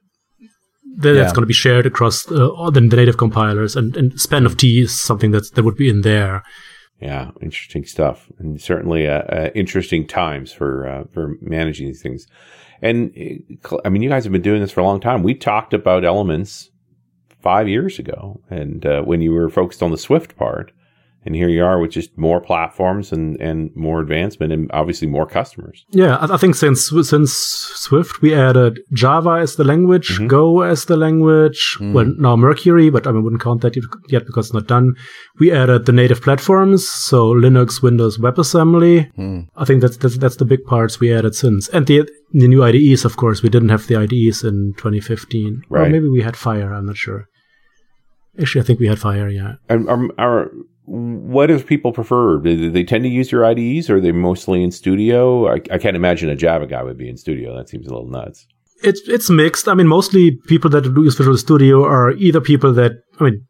[0.97, 1.33] That- That's Yeah.
[1.35, 4.57] going to be shared across uh, all the, the native compilers, and, and span of
[4.57, 6.43] T is something that's, that would be in there.
[7.01, 12.27] Yeah, interesting stuff, and certainly uh, uh, interesting times for uh, for managing these things.
[12.79, 13.11] And
[13.71, 15.23] uh, I mean, you guys have been doing this for a long time.
[15.23, 16.69] We talked about elements
[17.41, 20.71] five years ago, and uh, when you were focused on the Swift part,
[21.23, 25.25] and here you are with just more platforms and, and more advancement and obviously more
[25.25, 25.85] customers.
[25.91, 30.27] Yeah, I, I think since since Swift we added Java as the language, mm-hmm.
[30.27, 31.93] Go as the language, mm.
[31.93, 33.75] well now Mercury, but I mean, wouldn't count that
[34.09, 34.95] yet because it's not done.
[35.39, 39.13] We added the native platforms, so Linux, Windows, WebAssembly.
[39.13, 39.47] Mm.
[39.55, 42.63] I think that's, that's that's the big parts we added since, and the the new
[42.63, 45.63] IDEs, of course, we didn't have the IDEs in 2015.
[45.69, 45.87] Right.
[45.87, 46.73] Or maybe we had Fire.
[46.73, 47.27] I'm not sure.
[48.39, 49.27] Actually, I think we had Fire.
[49.27, 49.55] Yeah.
[49.69, 50.51] And our, our
[50.85, 52.39] what do people prefer?
[52.39, 55.47] Do they tend to use your IDEs or are they mostly in studio?
[55.47, 57.55] I, I, can't imagine a Java guy would be in studio.
[57.55, 58.47] That seems a little nuts.
[58.83, 59.67] It's it's mixed.
[59.67, 63.45] I mean, mostly people that do use Visual Studio are either people that I mean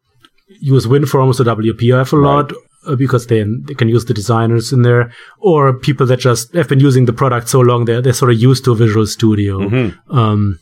[0.60, 2.52] use WinForms or WPF a lot
[2.86, 2.98] right.
[2.98, 6.80] because they they can use the designers in there, or people that just have been
[6.80, 10.18] using the product so long they're they're sort of used to Visual Studio mm-hmm.
[10.18, 10.58] um,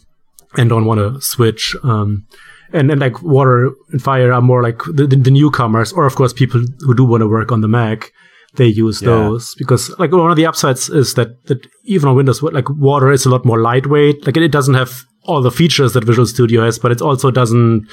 [0.56, 1.74] and don't want to switch.
[1.82, 2.26] Um,
[2.72, 6.14] and and like water and fire are more like the, the, the newcomers, or of
[6.14, 8.12] course people who do want to work on the Mac.
[8.56, 9.10] They use yeah.
[9.10, 13.12] those because like one of the upsides is that that even on Windows, like water
[13.12, 14.26] is a lot more lightweight.
[14.26, 17.30] Like it, it doesn't have all the features that Visual Studio has, but it also
[17.30, 17.86] doesn't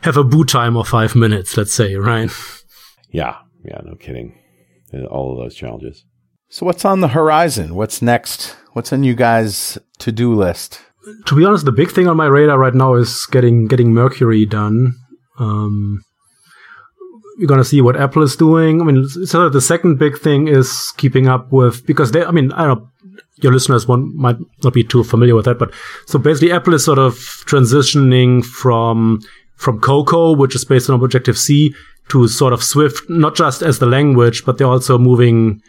[0.00, 1.56] have a boot time of five minutes.
[1.56, 2.30] Let's say, right?
[3.10, 4.38] Yeah, yeah, no kidding.
[4.94, 6.04] Uh, all of those challenges.
[6.48, 7.74] So what's on the horizon?
[7.74, 8.56] What's next?
[8.72, 10.80] What's on you guys' to do list?
[11.26, 14.46] To be honest, the big thing on my radar right now is getting getting Mercury
[14.46, 14.94] done.
[15.38, 16.02] Um,
[17.38, 18.80] we're gonna see what Apple is doing.
[18.80, 22.24] I mean, so the second big thing is keeping up with because they.
[22.24, 22.88] I mean, I don't know.
[23.42, 25.72] Your listeners won't, might not be too familiar with that, but
[26.04, 29.20] so basically, Apple is sort of transitioning from
[29.56, 31.74] from Cocoa, which is based on Objective C,
[32.08, 35.62] to sort of Swift, not just as the language, but they're also moving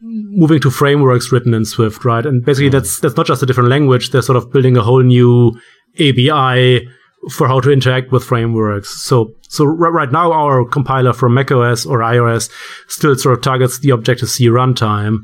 [0.00, 2.24] moving to frameworks written in Swift, right?
[2.24, 2.72] And basically mm.
[2.72, 4.10] that's, that's not just a different language.
[4.10, 5.52] They're sort of building a whole new
[5.98, 6.88] ABI
[7.30, 9.02] for how to interact with frameworks.
[9.02, 12.50] So, so r- right now our compiler for macOS or iOS
[12.88, 15.18] still sort of targets the Objective-C runtime.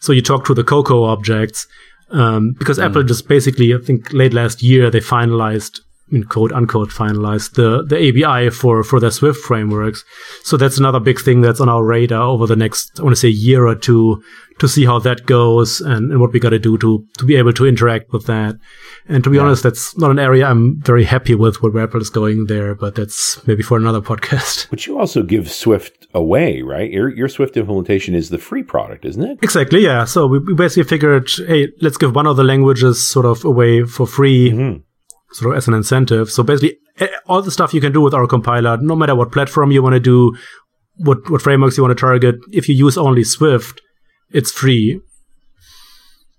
[0.00, 1.66] So you talk to the Cocoa objects,
[2.10, 2.84] um, because mm.
[2.84, 5.80] Apple just basically, I think late last year, they finalized
[6.10, 10.04] in quote unquote finalized the, the ABI for, for their Swift frameworks.
[10.44, 13.20] So that's another big thing that's on our radar over the next, I want to
[13.20, 14.22] say year or two
[14.58, 17.36] to see how that goes and, and what we got to do to, to be
[17.36, 18.56] able to interact with that.
[19.08, 19.44] And to be yeah.
[19.44, 22.94] honest, that's not an area I'm very happy with where Apple is going there, but
[22.94, 24.68] that's maybe for another podcast.
[24.70, 26.90] But you also give Swift away, right?
[26.90, 29.38] Your, your Swift implementation is the free product, isn't it?
[29.42, 29.80] Exactly.
[29.80, 30.04] Yeah.
[30.04, 33.84] So we, we basically figured, hey, let's give one of the languages sort of away
[33.84, 34.50] for free.
[34.50, 34.82] Mm-hmm
[35.32, 36.30] sort of as an incentive.
[36.30, 36.78] So basically,
[37.26, 39.94] all the stuff you can do with our compiler, no matter what platform you want
[39.94, 40.36] to do,
[40.96, 43.80] what what frameworks you want to target, if you use only Swift,
[44.30, 45.00] it's free.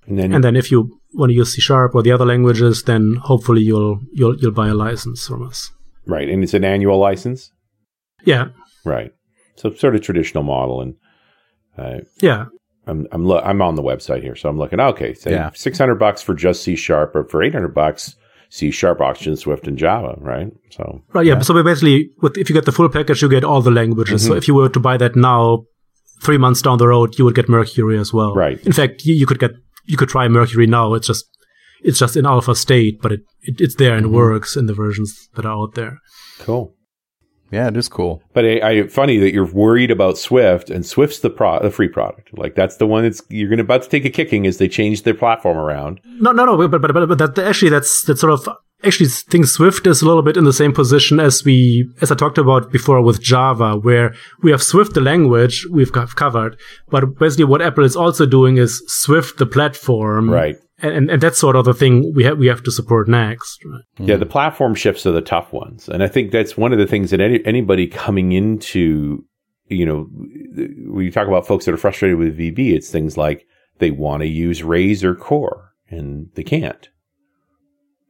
[0.05, 2.83] And then, and then if you want to use C sharp or the other languages,
[2.83, 5.71] then hopefully you'll you'll you'll buy a license from us.
[6.05, 7.51] Right, and it's an annual license.
[8.25, 8.47] Yeah.
[8.83, 9.11] Right.
[9.55, 10.95] So sort of traditional model, and
[11.77, 12.45] uh, yeah,
[12.85, 14.79] I'm I'm lo- I'm on the website here, so I'm looking.
[14.79, 15.51] Okay, say yeah.
[15.53, 18.15] six hundred bucks for just C sharp, or for eight hundred bucks
[18.53, 20.47] C Sharp, Oxygene, Swift, and Java, right?
[20.69, 21.33] So right, yeah.
[21.33, 21.39] yeah.
[21.39, 24.21] So basically, with, if you get the full package, you get all the languages.
[24.21, 24.31] Mm-hmm.
[24.31, 25.63] So if you were to buy that now,
[26.21, 28.35] three months down the road, you would get Mercury as well.
[28.35, 28.63] Right.
[28.63, 29.53] In fact, you, you could get
[29.85, 30.93] you could try Mercury now.
[30.93, 31.25] It's just
[31.81, 34.17] it's just in alpha state, but it, it it's there and mm-hmm.
[34.17, 35.97] works in the versions that are out there.
[36.37, 36.75] Cool.
[37.53, 38.23] Yeah, it is cool.
[38.33, 41.87] But I, I, funny that you're worried about Swift, and Swift's the pro, the free
[41.87, 42.35] product.
[42.37, 44.67] Like that's the one that's you're going to about to take a kicking as they
[44.67, 46.01] change their platform around.
[46.05, 46.67] No, no, no.
[46.67, 48.49] But but but, but that, actually, that's that's sort of
[48.83, 52.15] actually think Swift is a little bit in the same position as we as I
[52.15, 57.45] talked about before with Java, where we have Swift the language we've covered, but basically
[57.45, 60.57] what Apple is also doing is Swift the platform, right?
[60.83, 63.63] And, and that's sort of the thing we have we have to support next.
[63.65, 63.81] Right?
[63.97, 66.87] Yeah, the platform shifts are the tough ones, and I think that's one of the
[66.87, 69.25] things that any, anybody coming into,
[69.67, 73.45] you know, when you talk about folks that are frustrated with VB, it's things like
[73.79, 76.89] they want to use Razor Core and they can't,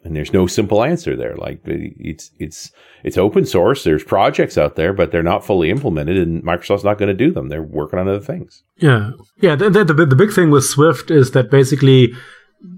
[0.03, 1.36] and there's no simple answer there.
[1.36, 2.71] Like it's it's
[3.03, 3.84] it's open source.
[3.84, 7.32] There's projects out there, but they're not fully implemented, and Microsoft's not going to do
[7.32, 7.49] them.
[7.49, 8.63] They're working on other things.
[8.78, 9.55] Yeah, yeah.
[9.55, 12.13] The, the, the big thing with Swift is that basically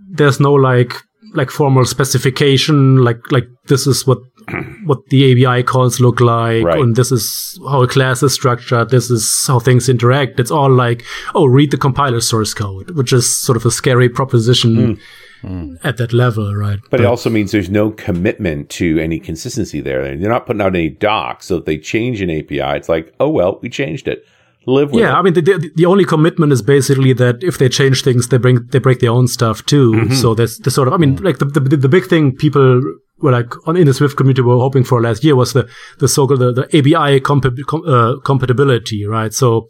[0.09, 0.93] there's no like
[1.33, 4.19] like formal specification like like this is what
[4.85, 6.79] what the ABI calls look like right.
[6.79, 10.71] and this is how a class is structured this is how things interact it's all
[10.71, 11.03] like
[11.33, 14.99] oh read the compiler source code which is sort of a scary proposition mm.
[15.43, 15.77] Mm.
[15.83, 19.81] at that level right but, but, it also means there's no commitment to any consistency
[19.81, 23.13] there they're not putting out any docs so if they change an API it's like
[23.19, 24.25] oh well we changed it
[24.67, 25.15] live with yeah, it.
[25.15, 28.37] I mean, the, the, the only commitment is basically that if they change things, they
[28.37, 29.91] bring they break their own stuff too.
[29.91, 30.13] Mm-hmm.
[30.13, 32.81] So there's the sort of, I mean, like the, the the big thing people
[33.19, 36.07] were like on in the Swift community were hoping for last year was the the
[36.07, 39.33] so-called the, the ABI compa- com, uh, compatibility, right?
[39.33, 39.67] So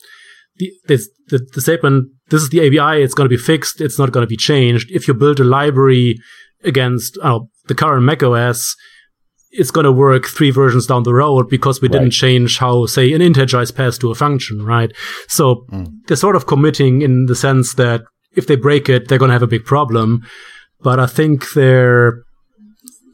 [0.58, 4.00] the, this, the the statement this is the ABI, it's going to be fixed, it's
[4.00, 4.90] not going to be changed.
[4.92, 6.18] If you build a library
[6.64, 8.76] against uh, the current macOS,
[9.58, 13.14] it's going to work three versions down the road because we didn't change how, say,
[13.14, 14.92] an integer is passed to a function, right?
[15.28, 15.88] So mm.
[16.08, 18.02] they're sort of committing in the sense that
[18.34, 20.26] if they break it, they're going to have a big problem.
[20.82, 22.24] But I think they're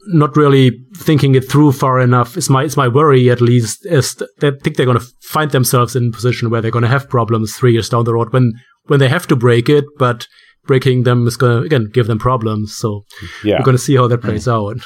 [0.06, 2.36] not really thinking it through far enough.
[2.36, 5.52] Is my is my worry at least is that they think they're going to find
[5.52, 8.32] themselves in a position where they're going to have problems three years down the road
[8.32, 8.52] when
[8.86, 10.26] when they have to break it, but
[10.64, 12.74] breaking them is going to again give them problems.
[12.74, 13.04] So
[13.44, 13.58] yeah.
[13.58, 14.52] we're going to see how that plays mm.
[14.52, 14.84] out.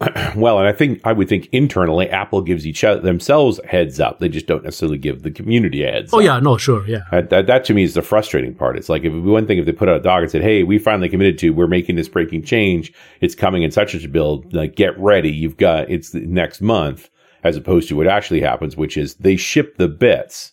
[0.36, 4.18] Well, and I think I would think internally, Apple gives each other themselves heads up.
[4.18, 6.24] They just don't necessarily give the community a heads Oh up.
[6.24, 7.00] yeah, no, sure, yeah.
[7.10, 8.76] That, that, that to me is the frustrating part.
[8.76, 10.78] It's like if one thing if they put out a dog and said, "Hey, we
[10.78, 12.92] finally committed to we're making this breaking change.
[13.20, 14.54] It's coming in such and such a build.
[14.54, 15.30] Like get ready.
[15.30, 17.10] You've got it's the next month."
[17.42, 20.52] As opposed to what actually happens, which is they ship the bits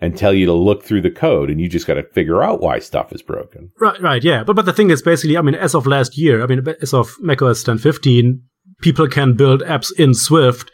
[0.00, 2.60] and tell you to look through the code, and you just got to figure out
[2.60, 3.70] why stuff is broken.
[3.80, 4.44] Right, right, yeah.
[4.44, 6.92] But but the thing is basically, I mean, as of last year, I mean, as
[6.92, 8.40] of macOS 10.15,
[8.80, 10.70] people can build apps in Swift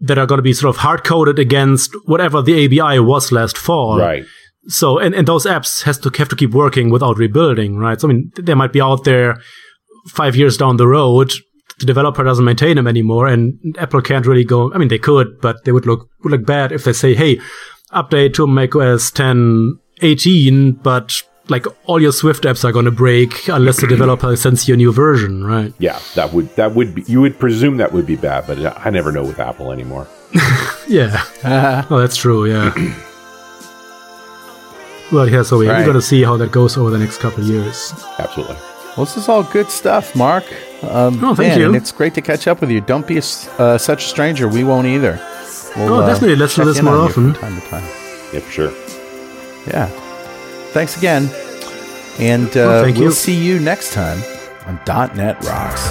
[0.00, 3.58] that are going to be sort of hard coded against whatever the ABI was last
[3.58, 3.98] fall.
[3.98, 4.24] Right.
[4.68, 8.00] So, and, and those apps has to have to keep working without rebuilding, right?
[8.00, 9.40] So, I mean, they might be out there
[10.08, 11.32] five years down the road.
[11.78, 14.72] The developer doesn't maintain them anymore, and Apple can't really go.
[14.72, 17.40] I mean, they could, but they would look would look bad if they say, "Hey,
[17.92, 23.80] update to macOS 10.18," but like all your Swift apps are going to break unless
[23.80, 25.72] the developer sends you a new version, right?
[25.78, 28.90] Yeah, that would that would be you would presume that would be bad, but I
[28.90, 30.06] never know with Apple anymore.
[30.88, 31.22] Yeah.
[31.90, 32.46] oh, that's true.
[32.46, 32.72] Yeah.
[35.12, 35.42] well, yeah.
[35.42, 35.78] So we- Right.
[35.78, 37.92] we're going to see how that goes over the next couple of years.
[38.18, 38.56] Absolutely.
[38.96, 40.44] Well, this is all good stuff, Marc.
[40.82, 41.66] Um, Oh, thank man, you.
[41.66, 42.80] And it's great to catch up with you.
[42.80, 44.48] Don't be a s uh, such a stranger.
[44.48, 45.20] We won't either.
[45.76, 46.36] We'll, Oh, definitely.
[46.36, 47.34] Let's do this more often.
[47.34, 47.84] From time to time.
[48.32, 48.72] Yeah, for sure.
[49.66, 49.88] Yeah.
[50.78, 51.24] Thanks again.
[52.20, 53.10] And uh, thank we'll you.
[53.10, 54.22] see you next time
[54.64, 54.78] on
[55.16, 55.90] .NET Rocks.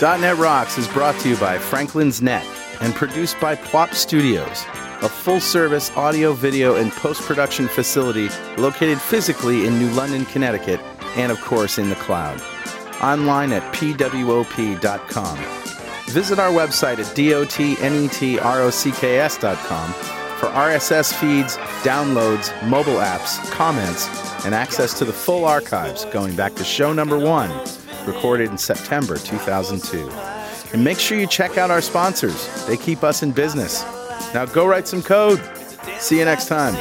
[0.00, 2.46] .NET Rocks is brought to you by Franklins.Net
[2.80, 4.64] and produced by Pwop Studios,
[5.02, 10.80] a full-service audio, video, and post-production facility located physically in New London, Connecticut,
[11.16, 12.40] and of course in the cloud.
[13.02, 15.38] Online at pwop.com.
[16.08, 19.92] Visit our website at dotnetrocks.com
[20.38, 24.08] for RSS feeds, downloads, mobile apps, comments,
[24.44, 27.50] and access to the full archives going back to show number one,
[28.06, 30.37] recorded in September 2002.
[30.72, 33.82] And make sure you check out our sponsors, they keep us in business.
[34.34, 35.40] Now go write some code.
[35.98, 36.74] See you next time.